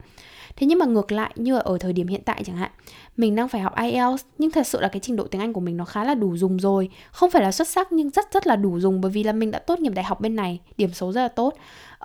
Thế 0.55 0.67
nhưng 0.67 0.79
mà 0.79 0.85
ngược 0.85 1.11
lại, 1.11 1.31
như 1.35 1.57
ở 1.57 1.77
thời 1.77 1.93
điểm 1.93 2.07
hiện 2.07 2.21
tại 2.25 2.43
chẳng 2.45 2.55
hạn, 2.55 2.71
mình 3.17 3.35
đang 3.35 3.49
phải 3.49 3.61
học 3.61 3.73
IELTS 3.75 4.25
nhưng 4.37 4.51
thật 4.51 4.67
sự 4.67 4.81
là 4.81 4.87
cái 4.87 4.99
trình 4.99 5.15
độ 5.15 5.23
tiếng 5.23 5.41
Anh 5.41 5.53
của 5.53 5.61
mình 5.61 5.77
nó 5.77 5.85
khá 5.85 6.03
là 6.03 6.15
đủ 6.15 6.37
dùng 6.37 6.57
rồi. 6.59 6.89
Không 7.11 7.31
phải 7.31 7.41
là 7.41 7.51
xuất 7.51 7.67
sắc, 7.67 7.91
nhưng 7.91 8.09
rất 8.09 8.33
rất 8.33 8.47
là 8.47 8.55
đủ 8.55 8.79
dùng, 8.79 9.01
bởi 9.01 9.11
vì 9.11 9.23
là 9.23 9.31
mình 9.31 9.51
đã 9.51 9.59
tốt 9.59 9.79
nghiệp 9.79 9.93
đại 9.95 10.05
học 10.05 10.21
bên 10.21 10.35
này, 10.35 10.59
điểm 10.77 10.93
số 10.93 11.11
rất 11.11 11.21
là 11.21 11.27
tốt 11.27 11.53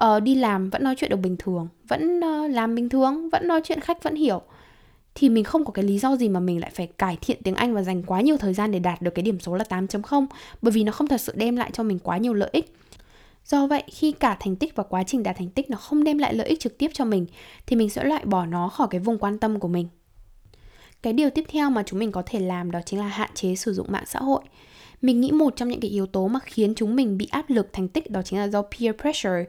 uh, 0.05 0.23
đi 0.23 0.35
làm 0.35 0.71
vẫn 0.71 0.85
nói 0.85 0.95
chuyện 0.99 1.11
được 1.11 1.21
bình 1.21 1.37
thường 1.39 1.69
vẫn 1.89 2.21
uh, 2.21 2.51
làm 2.51 2.75
bình 2.75 2.89
thường 2.89 3.29
vẫn 3.31 3.49
nói 3.49 3.61
chuyện 3.65 3.81
khách 3.81 4.03
vẫn 4.03 4.15
hiểu 4.15 4.43
thì 5.15 5.29
mình 5.29 5.45
không 5.45 5.65
có 5.65 5.73
cái 5.73 5.85
lý 5.85 5.99
do 5.99 6.17
gì 6.17 6.29
mà 6.29 6.41
mình 6.41 6.61
lại 6.61 6.71
phải 6.75 6.87
cải 6.87 7.17
thiện 7.21 7.43
tiếng 7.43 7.55
Anh 7.55 7.75
và 7.75 7.83
dành 7.83 8.03
quá 8.03 8.21
nhiều 8.21 8.37
thời 8.37 8.55
gian 8.55 8.71
để 8.71 8.79
đạt 8.79 9.03
được 9.03 9.11
cái 9.15 9.23
điểm 9.23 9.41
số 9.41 9.55
là 9.55 9.65
8.0 9.69 10.27
bởi 10.63 10.73
vì 10.73 10.85
nó 10.85 10.93
không 10.93 11.09
thật 11.09 11.21
sự 11.21 11.33
đem 11.37 11.57
lại 11.57 11.71
cho 11.73 11.83
mình 11.83 11.99
quá 11.99 12.19
nhiều 12.19 12.35
lợi 12.35 12.51
ích. 12.53 12.75
Do 13.45 13.67
vậy, 13.67 13.83
khi 13.93 14.13
cả 14.13 14.37
thành 14.41 14.57
tích 14.57 14.77
và 14.77 14.85
quá 14.85 15.03
trình 15.03 15.23
đạt 15.23 15.37
thành 15.37 15.49
tích 15.49 15.71
nó 15.71 15.77
không 15.77 16.05
đem 16.05 16.19
lại 16.19 16.35
lợi 16.35 16.49
ích 16.49 16.61
trực 16.61 16.79
tiếp 16.79 16.91
cho 16.95 17.05
mình 17.05 17.27
thì 17.67 17.77
mình 17.77 17.91
sẽ 17.91 18.05
loại 18.05 18.25
bỏ 18.25 18.47
nó 18.47 18.69
khỏi 18.69 18.89
cái 18.91 19.01
vùng 19.01 19.19
quan 19.19 19.39
tâm 19.39 19.61
của 19.61 19.69
mình. 19.69 19.89
Cái 21.03 21.13
điều 21.13 21.31
tiếp 21.31 21.45
theo 21.49 21.71
mà 21.71 21.83
chúng 21.87 21.99
mình 21.99 22.13
có 22.13 22.23
thể 22.27 22.41
làm 22.41 22.71
đó 22.71 22.81
chính 22.87 22.99
là 22.99 23.07
hạn 23.07 23.31
chế 23.35 23.55
sử 23.55 23.75
dụng 23.75 23.87
mạng 23.91 24.05
xã 24.07 24.21
hội. 24.21 24.43
Mình 25.03 25.21
nghĩ 25.21 25.33
một 25.33 25.57
trong 25.57 25.69
những 25.69 25.81
cái 25.81 25.91
yếu 25.91 26.07
tố 26.07 26.29
mà 26.29 26.41
khiến 26.45 26.75
chúng 26.75 26.97
mình 26.97 27.19
bị 27.19 27.29
áp 27.31 27.51
lực 27.51 27.73
thành 27.73 27.89
tích 27.89 28.11
đó 28.11 28.23
chính 28.23 28.39
là 28.39 28.49
do 28.49 28.63
peer 28.63 28.95
pressure, 29.01 29.45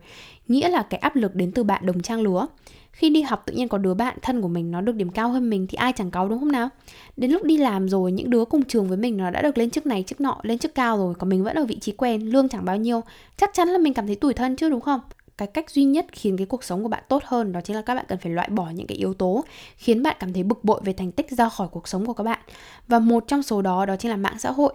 nghĩa 0.47 0.69
là 0.69 0.83
cái 0.83 0.99
áp 0.99 1.15
lực 1.15 1.35
đến 1.35 1.51
từ 1.51 1.63
bạn 1.63 1.85
đồng 1.85 2.01
trang 2.01 2.21
lứa. 2.21 2.47
Khi 2.91 3.09
đi 3.09 3.21
học 3.21 3.43
tự 3.45 3.53
nhiên 3.53 3.67
có 3.67 3.77
đứa 3.77 3.93
bạn 3.93 4.17
thân 4.21 4.41
của 4.41 4.47
mình 4.47 4.71
nó 4.71 4.81
được 4.81 4.95
điểm 4.95 5.09
cao 5.09 5.29
hơn 5.29 5.49
mình 5.49 5.67
thì 5.67 5.75
ai 5.75 5.93
chẳng 5.93 6.11
cáu 6.11 6.29
đúng 6.29 6.39
không 6.39 6.51
nào? 6.51 6.69
Đến 7.17 7.31
lúc 7.31 7.43
đi 7.43 7.57
làm 7.57 7.89
rồi 7.89 8.11
những 8.11 8.29
đứa 8.29 8.45
cùng 8.45 8.63
trường 8.63 8.87
với 8.87 8.97
mình 8.97 9.17
nó 9.17 9.29
đã 9.29 9.41
được 9.41 9.57
lên 9.57 9.69
chức 9.69 9.85
này 9.85 10.03
chức 10.03 10.21
nọ 10.21 10.37
lên 10.43 10.57
chức 10.57 10.75
cao 10.75 10.97
rồi 10.97 11.15
còn 11.15 11.29
mình 11.29 11.43
vẫn 11.43 11.55
ở 11.55 11.65
vị 11.65 11.79
trí 11.79 11.91
quen 11.91 12.21
lương 12.21 12.49
chẳng 12.49 12.65
bao 12.65 12.77
nhiêu. 12.77 13.01
Chắc 13.37 13.53
chắn 13.53 13.67
là 13.67 13.77
mình 13.77 13.93
cảm 13.93 14.07
thấy 14.07 14.15
tủi 14.15 14.33
thân 14.33 14.55
chứ 14.55 14.69
đúng 14.69 14.81
không? 14.81 14.99
Cái 15.37 15.47
cách 15.47 15.69
duy 15.69 15.83
nhất 15.83 16.05
khiến 16.11 16.37
cái 16.37 16.45
cuộc 16.45 16.63
sống 16.63 16.83
của 16.83 16.89
bạn 16.89 17.03
tốt 17.09 17.23
hơn 17.25 17.51
đó 17.51 17.61
chính 17.61 17.75
là 17.75 17.81
các 17.81 17.95
bạn 17.95 18.05
cần 18.07 18.17
phải 18.17 18.31
loại 18.31 18.49
bỏ 18.49 18.69
những 18.69 18.87
cái 18.87 18.97
yếu 18.97 19.13
tố 19.13 19.45
khiến 19.77 20.03
bạn 20.03 20.17
cảm 20.19 20.33
thấy 20.33 20.43
bực 20.43 20.63
bội 20.63 20.81
về 20.83 20.93
thành 20.93 21.11
tích 21.11 21.31
ra 21.31 21.49
khỏi 21.49 21.67
cuộc 21.71 21.87
sống 21.87 22.05
của 22.05 22.13
các 22.13 22.23
bạn. 22.23 22.39
Và 22.87 22.99
một 22.99 23.23
trong 23.27 23.43
số 23.43 23.61
đó 23.61 23.85
đó 23.85 23.95
chính 23.95 24.11
là 24.11 24.17
mạng 24.17 24.39
xã 24.39 24.51
hội 24.51 24.73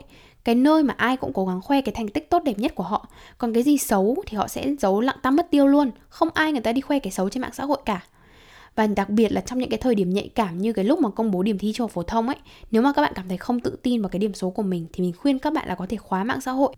cái 0.48 0.54
nơi 0.54 0.82
mà 0.82 0.94
ai 0.96 1.16
cũng 1.16 1.32
cố 1.32 1.46
gắng 1.46 1.60
khoe 1.60 1.80
cái 1.80 1.94
thành 1.94 2.08
tích 2.08 2.30
tốt 2.30 2.42
đẹp 2.44 2.58
nhất 2.58 2.74
của 2.74 2.82
họ. 2.82 3.08
Còn 3.38 3.52
cái 3.52 3.62
gì 3.62 3.78
xấu 3.78 4.16
thì 4.26 4.36
họ 4.36 4.48
sẽ 4.48 4.74
giấu 4.80 5.00
lặng 5.00 5.16
tăm 5.22 5.36
mất 5.36 5.50
tiêu 5.50 5.66
luôn. 5.66 5.90
Không 6.08 6.28
ai 6.34 6.52
người 6.52 6.60
ta 6.60 6.72
đi 6.72 6.80
khoe 6.80 6.98
cái 6.98 7.10
xấu 7.10 7.28
trên 7.28 7.40
mạng 7.40 7.50
xã 7.54 7.64
hội 7.64 7.78
cả. 7.84 8.00
Và 8.74 8.86
đặc 8.86 9.10
biệt 9.10 9.32
là 9.32 9.40
trong 9.40 9.58
những 9.58 9.70
cái 9.70 9.78
thời 9.78 9.94
điểm 9.94 10.10
nhạy 10.10 10.28
cảm 10.34 10.58
như 10.58 10.72
cái 10.72 10.84
lúc 10.84 11.00
mà 11.00 11.10
công 11.10 11.30
bố 11.30 11.42
điểm 11.42 11.58
thi 11.58 11.72
trung 11.72 11.84
học 11.84 11.90
phổ 11.90 12.02
thông 12.02 12.26
ấy, 12.26 12.36
nếu 12.70 12.82
mà 12.82 12.92
các 12.92 13.02
bạn 13.02 13.12
cảm 13.16 13.28
thấy 13.28 13.38
không 13.38 13.60
tự 13.60 13.78
tin 13.82 14.02
vào 14.02 14.08
cái 14.08 14.18
điểm 14.18 14.34
số 14.34 14.50
của 14.50 14.62
mình 14.62 14.86
thì 14.92 15.02
mình 15.02 15.12
khuyên 15.18 15.38
các 15.38 15.52
bạn 15.52 15.68
là 15.68 15.74
có 15.74 15.86
thể 15.88 15.96
khóa 15.96 16.24
mạng 16.24 16.40
xã 16.40 16.52
hội. 16.52 16.74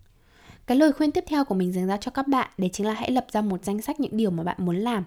Cái 0.67 0.77
lời 0.77 0.93
khuyên 0.93 1.11
tiếp 1.11 1.25
theo 1.27 1.45
của 1.45 1.55
mình 1.55 1.73
dành 1.73 1.87
ra 1.87 1.97
cho 1.97 2.11
các 2.11 2.29
bạn 2.29 2.50
đấy 2.59 2.71
chính 2.73 2.87
là 2.87 2.93
hãy 2.93 3.11
lập 3.11 3.27
ra 3.33 3.41
một 3.41 3.65
danh 3.65 3.83
sách 3.83 4.00
những 4.00 4.17
điều 4.17 4.31
mà 4.31 4.43
bạn 4.43 4.57
muốn 4.59 4.77
làm. 4.77 5.05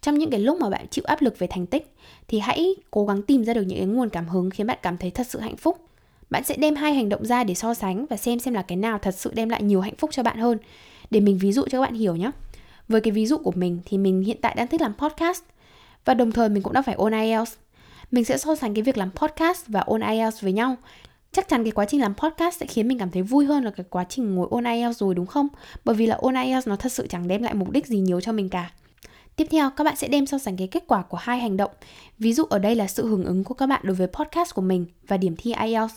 Trong 0.00 0.18
những 0.18 0.30
cái 0.30 0.40
lúc 0.40 0.60
mà 0.60 0.70
bạn 0.70 0.86
chịu 0.90 1.04
áp 1.06 1.22
lực 1.22 1.38
về 1.38 1.46
thành 1.46 1.66
tích 1.66 1.94
thì 2.28 2.38
hãy 2.38 2.74
cố 2.90 3.06
gắng 3.06 3.22
tìm 3.22 3.44
ra 3.44 3.54
được 3.54 3.62
những 3.62 3.78
cái 3.78 3.86
nguồn 3.86 4.08
cảm 4.08 4.28
hứng 4.28 4.50
khiến 4.50 4.66
bạn 4.66 4.78
cảm 4.82 4.96
thấy 4.96 5.10
thật 5.10 5.26
sự 5.26 5.40
hạnh 5.40 5.56
phúc 5.56 5.78
bạn 6.30 6.44
sẽ 6.44 6.56
đem 6.56 6.74
hai 6.74 6.94
hành 6.94 7.08
động 7.08 7.24
ra 7.24 7.44
để 7.44 7.54
so 7.54 7.74
sánh 7.74 8.06
và 8.06 8.16
xem 8.16 8.38
xem 8.38 8.54
là 8.54 8.62
cái 8.62 8.76
nào 8.76 8.98
thật 8.98 9.14
sự 9.14 9.32
đem 9.34 9.48
lại 9.48 9.62
nhiều 9.62 9.80
hạnh 9.80 9.96
phúc 9.98 10.10
cho 10.12 10.22
bạn 10.22 10.38
hơn 10.38 10.58
để 11.10 11.20
mình 11.20 11.38
ví 11.38 11.52
dụ 11.52 11.62
cho 11.62 11.78
các 11.78 11.80
bạn 11.80 11.94
hiểu 11.94 12.16
nhé 12.16 12.30
với 12.88 13.00
cái 13.00 13.10
ví 13.10 13.26
dụ 13.26 13.38
của 13.38 13.52
mình 13.54 13.80
thì 13.84 13.98
mình 13.98 14.22
hiện 14.22 14.38
tại 14.40 14.54
đang 14.56 14.66
thích 14.66 14.80
làm 14.80 14.94
podcast 14.94 15.42
và 16.04 16.14
đồng 16.14 16.32
thời 16.32 16.48
mình 16.48 16.62
cũng 16.62 16.72
đang 16.72 16.82
phải 16.82 16.94
ôn 16.94 17.12
IELTS 17.12 17.52
mình 18.10 18.24
sẽ 18.24 18.38
so 18.38 18.54
sánh 18.54 18.74
cái 18.74 18.82
việc 18.82 18.98
làm 18.98 19.10
podcast 19.10 19.66
và 19.66 19.80
ôn 19.80 20.00
IELTS 20.00 20.42
với 20.42 20.52
nhau 20.52 20.76
chắc 21.32 21.48
chắn 21.48 21.64
cái 21.64 21.72
quá 21.72 21.84
trình 21.84 22.00
làm 22.00 22.14
podcast 22.14 22.60
sẽ 22.60 22.66
khiến 22.66 22.88
mình 22.88 22.98
cảm 22.98 23.10
thấy 23.10 23.22
vui 23.22 23.44
hơn 23.44 23.64
là 23.64 23.70
cái 23.70 23.86
quá 23.90 24.04
trình 24.08 24.34
ngồi 24.34 24.48
ôn 24.50 24.64
IELTS 24.64 24.98
rồi 24.98 25.14
đúng 25.14 25.26
không? 25.26 25.48
Bởi 25.84 25.94
vì 25.96 26.06
là 26.06 26.16
ôn 26.16 26.34
IELTS 26.34 26.68
nó 26.68 26.76
thật 26.76 26.92
sự 26.92 27.06
chẳng 27.06 27.28
đem 27.28 27.42
lại 27.42 27.54
mục 27.54 27.70
đích 27.70 27.86
gì 27.86 27.98
nhiều 27.98 28.20
cho 28.20 28.32
mình 28.32 28.48
cả. 28.48 28.70
Tiếp 29.36 29.46
theo, 29.50 29.70
các 29.70 29.84
bạn 29.84 29.96
sẽ 29.96 30.08
đem 30.08 30.26
so 30.26 30.38
sánh 30.38 30.56
cái 30.56 30.66
kết 30.66 30.84
quả 30.86 31.02
của 31.02 31.16
hai 31.16 31.38
hành 31.38 31.56
động. 31.56 31.70
Ví 32.18 32.32
dụ 32.32 32.44
ở 32.44 32.58
đây 32.58 32.74
là 32.74 32.86
sự 32.86 33.06
hưởng 33.06 33.24
ứng 33.24 33.44
của 33.44 33.54
các 33.54 33.66
bạn 33.66 33.80
đối 33.84 33.94
với 33.94 34.06
podcast 34.06 34.54
của 34.54 34.62
mình 34.62 34.86
và 35.08 35.16
điểm 35.16 35.34
thi 35.36 35.54
IELTS. 35.64 35.94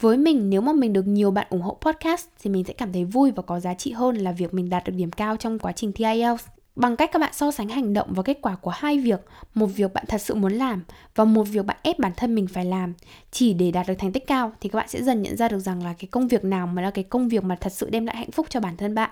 Với 0.00 0.16
mình, 0.16 0.50
nếu 0.50 0.60
mà 0.60 0.72
mình 0.72 0.92
được 0.92 1.06
nhiều 1.06 1.30
bạn 1.30 1.46
ủng 1.50 1.62
hộ 1.62 1.78
podcast 1.80 2.26
thì 2.42 2.50
mình 2.50 2.64
sẽ 2.64 2.72
cảm 2.72 2.92
thấy 2.92 3.04
vui 3.04 3.30
và 3.30 3.42
có 3.42 3.60
giá 3.60 3.74
trị 3.74 3.92
hơn 3.92 4.16
là 4.16 4.32
việc 4.32 4.54
mình 4.54 4.70
đạt 4.70 4.84
được 4.84 4.92
điểm 4.96 5.10
cao 5.10 5.36
trong 5.36 5.58
quá 5.58 5.72
trình 5.72 5.92
thi 5.92 6.04
IELTS. 6.04 6.44
Bằng 6.76 6.96
cách 6.96 7.10
các 7.12 7.18
bạn 7.18 7.32
so 7.32 7.50
sánh 7.50 7.68
hành 7.68 7.92
động 7.92 8.08
và 8.12 8.22
kết 8.22 8.38
quả 8.42 8.56
của 8.56 8.70
hai 8.70 8.98
việc, 8.98 9.20
một 9.54 9.66
việc 9.66 9.94
bạn 9.94 10.04
thật 10.08 10.20
sự 10.20 10.34
muốn 10.34 10.52
làm 10.52 10.82
và 11.14 11.24
một 11.24 11.44
việc 11.44 11.66
bạn 11.66 11.76
ép 11.82 11.98
bản 11.98 12.12
thân 12.16 12.34
mình 12.34 12.46
phải 12.46 12.64
làm 12.64 12.94
chỉ 13.30 13.54
để 13.54 13.70
đạt 13.70 13.86
được 13.88 13.94
thành 13.98 14.12
tích 14.12 14.26
cao 14.26 14.52
thì 14.60 14.68
các 14.68 14.76
bạn 14.76 14.88
sẽ 14.88 15.02
dần 15.02 15.22
nhận 15.22 15.36
ra 15.36 15.48
được 15.48 15.58
rằng 15.58 15.84
là 15.84 15.92
cái 15.92 16.08
công 16.10 16.28
việc 16.28 16.44
nào 16.44 16.66
mà 16.66 16.82
là 16.82 16.90
cái 16.90 17.04
công 17.04 17.28
việc 17.28 17.44
mà 17.44 17.56
thật 17.60 17.72
sự 17.72 17.90
đem 17.90 18.06
lại 18.06 18.16
hạnh 18.16 18.30
phúc 18.30 18.46
cho 18.50 18.60
bản 18.60 18.76
thân 18.76 18.94
bạn. 18.94 19.10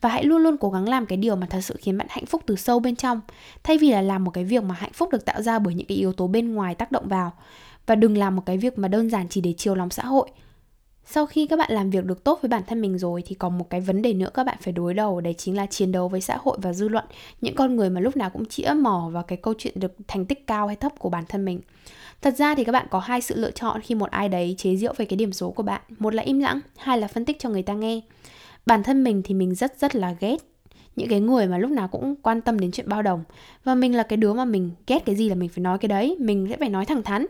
Và 0.00 0.08
hãy 0.08 0.24
luôn 0.24 0.42
luôn 0.42 0.56
cố 0.56 0.70
gắng 0.70 0.88
làm 0.88 1.06
cái 1.06 1.16
điều 1.16 1.36
mà 1.36 1.46
thật 1.50 1.60
sự 1.60 1.76
khiến 1.80 1.98
bạn 1.98 2.06
hạnh 2.10 2.26
phúc 2.26 2.42
từ 2.46 2.56
sâu 2.56 2.80
bên 2.80 2.96
trong, 2.96 3.20
thay 3.62 3.78
vì 3.78 3.90
là 3.90 4.02
làm 4.02 4.24
một 4.24 4.30
cái 4.30 4.44
việc 4.44 4.62
mà 4.62 4.74
hạnh 4.74 4.92
phúc 4.92 5.08
được 5.12 5.24
tạo 5.24 5.42
ra 5.42 5.58
bởi 5.58 5.74
những 5.74 5.86
cái 5.86 5.98
yếu 5.98 6.12
tố 6.12 6.26
bên 6.26 6.54
ngoài 6.54 6.74
tác 6.74 6.92
động 6.92 7.08
vào. 7.08 7.32
Và 7.86 7.94
đừng 7.94 8.18
làm 8.18 8.36
một 8.36 8.42
cái 8.46 8.58
việc 8.58 8.78
mà 8.78 8.88
đơn 8.88 9.10
giản 9.10 9.28
chỉ 9.28 9.40
để 9.40 9.54
chiều 9.56 9.74
lòng 9.74 9.90
xã 9.90 10.04
hội. 10.04 10.30
Sau 11.04 11.26
khi 11.26 11.46
các 11.46 11.58
bạn 11.58 11.72
làm 11.72 11.90
việc 11.90 12.04
được 12.04 12.24
tốt 12.24 12.38
với 12.42 12.48
bản 12.48 12.62
thân 12.66 12.80
mình 12.80 12.98
rồi 12.98 13.22
thì 13.26 13.34
còn 13.34 13.58
một 13.58 13.70
cái 13.70 13.80
vấn 13.80 14.02
đề 14.02 14.12
nữa 14.12 14.30
các 14.34 14.44
bạn 14.44 14.58
phải 14.60 14.72
đối 14.72 14.94
đầu, 14.94 15.20
đấy 15.20 15.34
chính 15.38 15.56
là 15.56 15.66
chiến 15.66 15.92
đấu 15.92 16.08
với 16.08 16.20
xã 16.20 16.38
hội 16.40 16.58
và 16.62 16.72
dư 16.72 16.88
luận. 16.88 17.04
Những 17.40 17.54
con 17.54 17.76
người 17.76 17.90
mà 17.90 18.00
lúc 18.00 18.16
nào 18.16 18.30
cũng 18.30 18.46
chĩa 18.46 18.72
mỏ 18.76 19.10
vào 19.12 19.22
cái 19.22 19.38
câu 19.42 19.54
chuyện 19.58 19.80
được 19.80 19.94
thành 20.08 20.26
tích 20.26 20.46
cao 20.46 20.66
hay 20.66 20.76
thấp 20.76 20.92
của 20.98 21.08
bản 21.10 21.24
thân 21.28 21.44
mình. 21.44 21.60
Thật 22.22 22.36
ra 22.36 22.54
thì 22.54 22.64
các 22.64 22.72
bạn 22.72 22.86
có 22.90 22.98
hai 22.98 23.20
sự 23.20 23.34
lựa 23.36 23.50
chọn 23.50 23.80
khi 23.80 23.94
một 23.94 24.10
ai 24.10 24.28
đấy 24.28 24.54
chế 24.58 24.76
giễu 24.76 24.92
về 24.96 25.04
cái 25.04 25.16
điểm 25.16 25.32
số 25.32 25.50
của 25.50 25.62
bạn. 25.62 25.80
Một 25.98 26.14
là 26.14 26.22
im 26.22 26.38
lặng, 26.38 26.60
hai 26.76 26.98
là 26.98 27.08
phân 27.08 27.24
tích 27.24 27.38
cho 27.38 27.48
người 27.48 27.62
ta 27.62 27.74
nghe. 27.74 28.00
Bản 28.66 28.82
thân 28.82 29.04
mình 29.04 29.22
thì 29.24 29.34
mình 29.34 29.54
rất 29.54 29.78
rất 29.78 29.96
là 29.96 30.16
ghét 30.20 30.36
những 30.96 31.08
cái 31.08 31.20
người 31.20 31.46
mà 31.46 31.58
lúc 31.58 31.70
nào 31.70 31.88
cũng 31.88 32.14
quan 32.22 32.40
tâm 32.40 32.60
đến 32.60 32.70
chuyện 32.70 32.88
bao 32.88 33.02
đồng. 33.02 33.24
Và 33.64 33.74
mình 33.74 33.96
là 33.96 34.02
cái 34.02 34.16
đứa 34.16 34.32
mà 34.32 34.44
mình 34.44 34.70
ghét 34.86 35.04
cái 35.04 35.16
gì 35.16 35.28
là 35.28 35.34
mình 35.34 35.48
phải 35.48 35.62
nói 35.62 35.78
cái 35.78 35.88
đấy, 35.88 36.16
mình 36.20 36.46
sẽ 36.50 36.56
phải 36.56 36.68
nói 36.68 36.86
thẳng 36.86 37.02
thắn 37.02 37.26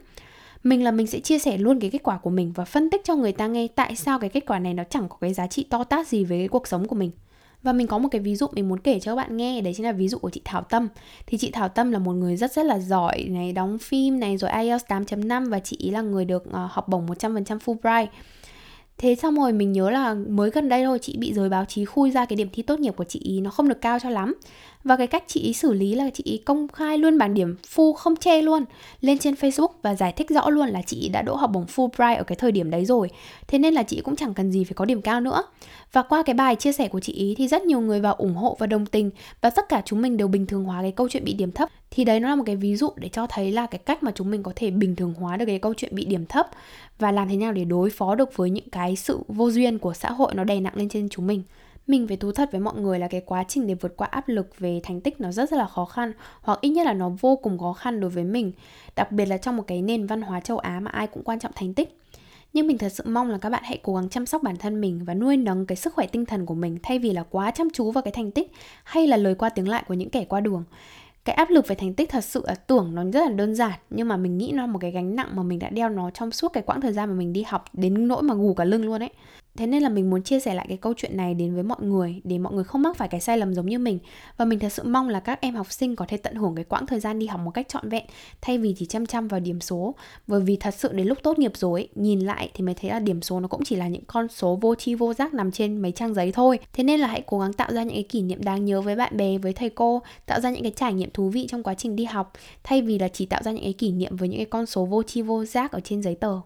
mình 0.63 0.85
là 0.85 0.91
mình 0.91 1.07
sẽ 1.07 1.21
chia 1.21 1.39
sẻ 1.39 1.59
luôn 1.59 1.81
cái 1.81 1.91
kết 1.91 2.03
quả 2.03 2.19
của 2.19 2.31
mình 2.31 2.53
và 2.55 2.65
phân 2.65 2.91
tích 2.91 3.01
cho 3.05 3.17
người 3.17 3.33
ta 3.33 3.47
nghe 3.47 3.69
tại 3.75 3.97
sao 3.97 4.19
cái 4.19 4.31
kết 4.31 4.47
quả 4.47 4.59
này 4.59 4.75
nó 4.75 4.85
chẳng 4.91 5.09
có 5.09 5.17
cái 5.21 5.33
giá 5.33 5.47
trị 5.47 5.67
to 5.71 5.85
tát 5.85 6.09
gì 6.09 6.25
với 6.25 6.39
cái 6.39 6.49
cuộc 6.49 6.67
sống 6.67 6.89
của 6.89 6.97
mình. 6.97 7.11
Và 7.63 7.73
mình 7.73 7.87
có 7.87 7.99
một 7.99 8.09
cái 8.11 8.21
ví 8.21 8.37
dụ 8.37 8.47
mình 8.53 8.69
muốn 8.69 8.81
kể 8.81 9.01
cho 9.01 9.13
các 9.13 9.17
bạn 9.17 9.37
nghe 9.37 9.61
đấy 9.61 9.75
chính 9.77 9.87
là 9.87 9.93
ví 9.93 10.09
dụ 10.09 10.19
của 10.19 10.31
chị 10.31 10.41
Thảo 10.45 10.63
Tâm. 10.63 10.89
Thì 11.27 11.39
chị 11.39 11.51
Thảo 11.51 11.69
Tâm 11.69 11.93
là 11.93 11.99
một 11.99 12.13
người 12.13 12.37
rất 12.37 12.53
rất 12.53 12.67
là 12.67 12.79
giỏi 12.79 13.27
này 13.29 13.53
đóng 13.53 13.79
phim 13.79 14.21
này 14.21 14.37
rồi 14.37 14.51
IELTS 14.51 14.85
8.5 14.87 15.51
và 15.51 15.59
chị 15.59 15.77
ý 15.81 15.91
là 15.91 16.01
người 16.01 16.25
được 16.25 16.45
uh, 16.49 16.55
học 16.71 16.89
bổng 16.89 17.07
100% 17.07 17.59
Fulbright. 17.59 18.07
Thế 18.99 19.15
xong 19.15 19.37
rồi 19.37 19.53
mình 19.53 19.73
nhớ 19.73 19.91
là 19.91 20.15
mới 20.15 20.51
gần 20.51 20.69
đây 20.69 20.85
thôi, 20.85 20.99
chị 21.03 21.17
bị 21.19 21.33
giới 21.33 21.49
báo 21.49 21.65
chí 21.65 21.85
khui 21.85 22.11
ra 22.11 22.25
cái 22.25 22.37
điểm 22.37 22.49
thi 22.53 22.63
tốt 22.63 22.81
nghiệp 22.81 22.97
của 22.97 23.05
chị 23.05 23.21
ý, 23.23 23.41
nó 23.41 23.51
không 23.51 23.69
được 23.69 23.81
cao 23.81 23.99
cho 23.99 24.11
lắm 24.11 24.35
và 24.85 24.97
cái 24.97 25.07
cách 25.07 25.25
chị 25.27 25.41
ý 25.41 25.53
xử 25.53 25.73
lý 25.73 25.95
là 25.95 26.11
chị 26.15 26.23
ý 26.25 26.39
công 26.39 26.69
khai 26.69 26.99
luôn 26.99 27.19
bảng 27.19 27.35
điểm 27.35 27.57
full 27.75 27.93
không 27.93 28.17
che 28.17 28.43
luôn, 28.43 28.65
lên 29.01 29.19
trên 29.19 29.35
Facebook 29.35 29.69
và 29.83 29.95
giải 29.95 30.13
thích 30.13 30.31
rõ 30.31 30.51
luôn 30.51 30.69
là 30.69 30.83
chị 30.87 31.01
ý 31.01 31.09
đã 31.09 31.23
đỗ 31.23 31.37
học 31.37 31.51
bổng 31.53 31.67
Fulbright 31.75 32.17
ở 32.17 32.25
cái 32.25 32.37
thời 32.37 32.53
điểm 32.53 32.71
đấy 32.71 32.85
rồi. 32.85 33.11
Thế 33.49 33.59
nên 33.59 33.75
là 33.75 33.83
chị 33.83 34.01
cũng 34.05 34.17
chẳng 34.17 34.35
cần 34.35 34.53
gì 34.53 34.65
phải 34.65 34.75
có 34.75 34.85
điểm 34.85 35.03
cao 35.03 35.21
nữa. 35.21 35.43
Và 35.93 36.03
qua 36.03 36.23
cái 36.23 36.35
bài 36.35 36.57
chia 36.57 36.73
sẻ 36.73 36.89
của 36.89 37.01
chị 37.01 37.13
ý 37.13 37.35
thì 37.35 37.49
rất 37.49 37.63
nhiều 37.63 37.81
người 37.81 38.01
vào 38.01 38.15
ủng 38.15 38.35
hộ 38.35 38.57
và 38.59 38.67
đồng 38.67 38.87
tình 38.87 39.11
và 39.41 39.51
tất 39.51 39.69
cả 39.69 39.83
chúng 39.85 40.03
mình 40.03 40.17
đều 40.17 40.29
bình 40.29 40.47
thường 40.47 40.65
hóa 40.65 40.83
cái 40.83 40.93
câu 40.93 41.09
chuyện 41.09 41.25
bị 41.25 41.33
điểm 41.33 41.53
thấp. 41.53 41.69
Thì 41.95 42.05
đấy 42.05 42.21
nó 42.21 42.29
là 42.29 42.37
một 42.37 42.43
cái 42.47 42.57
ví 42.57 42.77
dụ 42.77 42.91
để 42.97 43.09
cho 43.09 43.27
thấy 43.27 43.53
là 43.53 43.67
cái 43.67 43.79
cách 43.79 44.03
mà 44.03 44.13
chúng 44.15 44.31
mình 44.31 44.43
có 44.43 44.53
thể 44.57 44.71
bình 44.71 44.97
thường 44.97 45.15
hóa 45.15 45.37
được 45.37 45.47
cái 45.47 45.59
câu 45.59 45.75
chuyện 45.75 45.95
bị 45.95 46.05
điểm 46.05 46.27
thấp 46.27 46.47
và 46.99 47.13
làm 47.13 47.29
thế 47.29 47.37
nào 47.37 47.53
để 47.53 47.65
đối 47.65 47.91
phó 47.91 48.15
được 48.15 48.37
với 48.37 48.51
những 48.51 48.71
cái 48.71 48.97
sự 48.97 49.19
vô 49.29 49.51
duyên 49.51 49.79
của 49.79 49.95
xã 49.95 50.11
hội 50.11 50.35
nó 50.35 50.45
đè 50.45 50.61
nặng 50.61 50.77
lên 50.77 50.89
trên 50.89 51.09
chúng 51.09 51.27
mình. 51.27 51.43
Mình 51.87 52.09
phải 52.09 52.17
thú 52.17 52.33
thật 52.33 52.53
với 52.53 52.61
mọi 52.61 52.75
người 52.75 52.99
là 52.99 53.09
cái 53.09 53.21
quá 53.21 53.45
trình 53.49 53.67
để 53.67 53.75
vượt 53.75 53.97
qua 53.97 54.09
áp 54.11 54.29
lực 54.29 54.59
về 54.59 54.81
thành 54.85 55.01
tích 55.01 55.21
nó 55.21 55.33
rất 55.33 55.51
rất 55.51 55.57
là 55.57 55.67
khó 55.67 55.85
khăn, 55.85 56.13
hoặc 56.41 56.59
ít 56.61 56.71
nhất 56.71 56.87
là 56.87 56.93
nó 56.93 57.09
vô 57.09 57.37
cùng 57.37 57.59
khó 57.59 57.73
khăn 57.73 58.01
đối 58.01 58.11
với 58.11 58.25
mình, 58.25 58.53
đặc 58.97 59.13
biệt 59.13 59.27
là 59.27 59.39
trong 59.39 59.57
một 59.57 59.65
cái 59.67 59.83
nền 59.83 60.07
văn 60.07 60.23
hóa 60.23 60.41
châu 60.41 60.59
Á 60.59 60.81
mà 60.81 60.91
ai 60.91 61.07
cũng 61.07 61.23
quan 61.23 61.39
trọng 61.39 61.53
thành 61.55 61.75
tích. 61.75 61.99
Nhưng 62.53 62.67
mình 62.67 62.79
thật 62.79 62.89
sự 62.89 63.05
mong 63.07 63.31
là 63.31 63.39
các 63.39 63.51
bạn 63.51 63.63
hãy 63.65 63.79
cố 63.83 63.95
gắng 63.95 64.09
chăm 64.09 64.27
sóc 64.27 64.43
bản 64.43 64.57
thân 64.57 64.81
mình 64.81 65.05
và 65.05 65.15
nuôi 65.15 65.37
nấng 65.37 65.67
cái 65.67 65.77
sức 65.77 65.95
khỏe 65.95 66.07
tinh 66.07 66.27
thần 66.27 66.47
của 66.47 66.55
mình 66.55 66.79
thay 66.83 66.99
vì 66.99 67.13
là 67.13 67.23
quá 67.31 67.51
chăm 67.51 67.69
chú 67.71 67.91
vào 67.91 68.03
cái 68.03 68.13
thành 68.13 68.31
tích 68.31 68.53
hay 68.85 69.07
là 69.07 69.17
lời 69.17 69.35
qua 69.35 69.49
tiếng 69.49 69.69
lại 69.69 69.85
của 69.89 69.95
những 69.95 70.11
kẻ 70.11 70.25
qua 70.25 70.41
đường 70.41 70.65
cái 71.25 71.35
áp 71.35 71.51
lực 71.51 71.69
về 71.69 71.75
thành 71.77 71.95
tích 71.95 72.11
thật 72.11 72.25
sự 72.25 72.45
là 72.47 72.55
tưởng 72.55 72.95
nó 72.95 73.05
rất 73.05 73.21
là 73.27 73.33
đơn 73.33 73.55
giản, 73.55 73.79
nhưng 73.91 74.09
mà 74.09 74.17
mình 74.17 74.39
nghĩ 74.39 74.53
nó 74.55 74.63
là 74.63 74.67
một 74.67 74.79
cái 74.79 74.91
gánh 74.91 75.17
nặng 75.17 75.29
mà 75.33 75.43
mình 75.43 75.59
đã 75.59 75.71
đeo 75.71 75.89
nó 75.89 76.11
trong 76.11 76.31
suốt 76.31 76.49
cái 76.49 76.63
quãng 76.63 76.81
thời 76.81 76.93
gian 76.93 77.09
mà 77.09 77.15
mình 77.15 77.33
đi 77.33 77.43
học 77.43 77.65
đến 77.73 78.09
nỗi 78.09 78.23
mà 78.23 78.35
gù 78.35 78.55
cả 78.55 78.65
lưng 78.65 78.85
luôn 78.85 79.03
ấy 79.03 79.11
thế 79.57 79.67
nên 79.67 79.83
là 79.83 79.89
mình 79.89 80.11
muốn 80.11 80.23
chia 80.23 80.41
sẻ 80.41 80.55
lại 80.55 80.67
cái 80.69 80.77
câu 80.77 80.95
chuyện 80.97 81.17
này 81.17 81.35
đến 81.35 81.55
với 81.55 81.63
mọi 81.63 81.79
người, 81.81 82.21
để 82.25 82.39
mọi 82.39 82.53
người 82.53 82.65
không 82.65 82.83
mắc 82.83 82.97
phải 82.97 83.09
cái 83.09 83.21
sai 83.21 83.39
lầm 83.39 83.55
giống 83.55 83.67
như 83.67 83.79
mình. 83.79 83.99
Và 84.37 84.45
mình 84.45 84.59
thật 84.59 84.69
sự 84.69 84.83
mong 84.83 85.09
là 85.09 85.21
các 85.21 85.41
em 85.41 85.55
học 85.55 85.73
sinh 85.73 85.97
có 85.97 86.05
thể 86.09 86.17
tận 86.17 86.35
hưởng 86.35 86.55
cái 86.55 86.65
quãng 86.65 86.87
thời 86.87 87.01
gian 87.01 87.19
đi 87.19 87.27
học 87.27 87.41
một 87.41 87.51
cách 87.51 87.69
trọn 87.69 87.89
vẹn, 87.89 88.05
thay 88.41 88.59
vì 88.59 88.75
chỉ 88.79 88.87
chăm 88.87 89.07
chăm 89.07 89.29
vào 89.29 89.41
điểm 89.41 89.61
số. 89.61 89.95
Bởi 90.27 90.41
vì 90.41 90.57
thật 90.57 90.75
sự 90.75 90.93
đến 90.93 91.07
lúc 91.07 91.19
tốt 91.23 91.39
nghiệp 91.39 91.53
rồi 91.55 91.89
nhìn 91.95 92.21
lại 92.21 92.51
thì 92.55 92.65
mới 92.65 92.75
thấy 92.75 92.91
là 92.91 92.99
điểm 92.99 93.23
số 93.23 93.41
nó 93.41 93.49
cũng 93.49 93.65
chỉ 93.65 93.77
là 93.77 93.89
những 93.89 94.05
con 94.07 94.29
số 94.29 94.59
vô 94.61 94.75
tri 94.75 94.95
vô 94.95 95.15
giác 95.15 95.35
nằm 95.35 95.53
trên 95.53 95.83
mấy 95.83 95.93
trang 95.93 96.15
giấy 96.15 96.33
thôi. 96.33 96.59
Thế 96.73 96.85
nên 96.85 97.01
là 97.01 97.07
hãy 97.07 97.23
cố 97.27 97.39
gắng 97.39 97.53
tạo 97.53 97.73
ra 97.73 97.83
những 97.83 97.95
cái 97.95 98.03
kỷ 98.03 98.23
niệm 98.23 98.43
đáng 98.43 98.65
nhớ 98.65 98.81
với 98.81 98.97
bạn 98.97 99.17
bè, 99.17 99.39
với 99.39 99.53
thầy 99.53 99.71
cô, 99.71 100.03
tạo 100.27 100.41
ra 100.41 100.51
những 100.51 100.63
cái 100.63 100.73
trải 100.77 100.93
nghiệm 100.93 101.11
thú 101.11 101.29
vị 101.29 101.47
trong 101.49 101.63
quá 101.63 101.75
trình 101.75 101.97
đi 101.97 102.05
học, 102.05 102.33
thay 102.65 102.83
vì 102.83 102.99
là 102.99 103.09
chỉ 103.09 103.27
tạo 103.27 103.43
ra 103.43 103.53
những 103.53 103.65
cái 103.65 103.73
kỷ 103.73 103.93
niệm 103.93 104.17
với 104.17 104.29
những 104.29 104.39
cái 104.39 104.47
con 104.47 104.67
số 104.67 104.85
vô 104.85 105.03
tri 105.03 105.23
vô 105.23 105.45
giác 105.45 105.73
ở 105.73 105.81
trên 105.81 106.03
giấy 106.03 106.15
tờ 106.15 106.41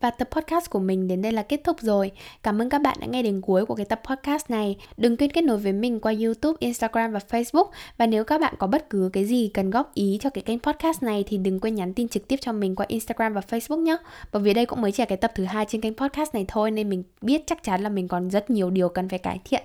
và 0.00 0.10
tập 0.10 0.28
podcast 0.30 0.70
của 0.70 0.78
mình 0.78 1.08
đến 1.08 1.22
đây 1.22 1.32
là 1.32 1.42
kết 1.42 1.60
thúc 1.64 1.80
rồi. 1.80 2.10
Cảm 2.42 2.62
ơn 2.62 2.68
các 2.68 2.82
bạn 2.82 2.96
đã 3.00 3.06
nghe 3.06 3.22
đến 3.22 3.40
cuối 3.40 3.66
của 3.66 3.74
cái 3.74 3.86
tập 3.86 4.00
podcast 4.04 4.50
này. 4.50 4.76
Đừng 4.96 5.16
quên 5.16 5.30
kết 5.30 5.42
nối 5.42 5.58
với 5.58 5.72
mình 5.72 6.00
qua 6.00 6.12
YouTube, 6.22 6.56
Instagram 6.60 7.12
và 7.12 7.20
Facebook. 7.30 7.66
Và 7.98 8.06
nếu 8.06 8.24
các 8.24 8.40
bạn 8.40 8.54
có 8.58 8.66
bất 8.66 8.90
cứ 8.90 9.10
cái 9.12 9.24
gì 9.24 9.50
cần 9.54 9.70
góp 9.70 9.94
ý 9.94 10.18
cho 10.20 10.30
cái 10.30 10.42
kênh 10.42 10.58
podcast 10.58 11.02
này 11.02 11.24
thì 11.26 11.38
đừng 11.38 11.60
quên 11.60 11.74
nhắn 11.74 11.94
tin 11.94 12.08
trực 12.08 12.28
tiếp 12.28 12.36
cho 12.40 12.52
mình 12.52 12.76
qua 12.76 12.86
Instagram 12.88 13.34
và 13.34 13.40
Facebook 13.50 13.82
nhé. 13.82 13.96
Bởi 14.32 14.42
vì 14.42 14.54
đây 14.54 14.66
cũng 14.66 14.80
mới 14.80 14.92
chỉ 14.92 15.02
là 15.02 15.06
cái 15.06 15.18
tập 15.18 15.32
thứ 15.34 15.44
hai 15.44 15.66
trên 15.68 15.80
kênh 15.80 15.94
podcast 15.94 16.34
này 16.34 16.44
thôi 16.48 16.70
nên 16.70 16.90
mình 16.90 17.02
biết 17.20 17.42
chắc 17.46 17.62
chắn 17.62 17.82
là 17.82 17.88
mình 17.88 18.08
còn 18.08 18.30
rất 18.30 18.50
nhiều 18.50 18.70
điều 18.70 18.88
cần 18.88 19.08
phải 19.08 19.18
cải 19.18 19.40
thiện 19.44 19.62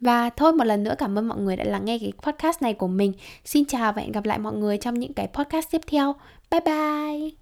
Và 0.00 0.30
thôi 0.30 0.52
một 0.52 0.64
lần 0.64 0.84
nữa 0.84 0.94
cảm 0.98 1.18
ơn 1.18 1.28
mọi 1.28 1.38
người 1.38 1.56
đã 1.56 1.64
lắng 1.64 1.84
nghe 1.84 1.98
cái 1.98 2.12
podcast 2.22 2.62
này 2.62 2.74
của 2.74 2.88
mình. 2.88 3.12
Xin 3.44 3.64
chào 3.64 3.92
và 3.92 4.02
hẹn 4.02 4.12
gặp 4.12 4.24
lại 4.24 4.38
mọi 4.38 4.52
người 4.52 4.78
trong 4.78 4.94
những 4.98 5.12
cái 5.12 5.28
podcast 5.32 5.70
tiếp 5.70 5.80
theo. 5.86 6.14
Bye 6.50 6.60
bye! 6.60 7.41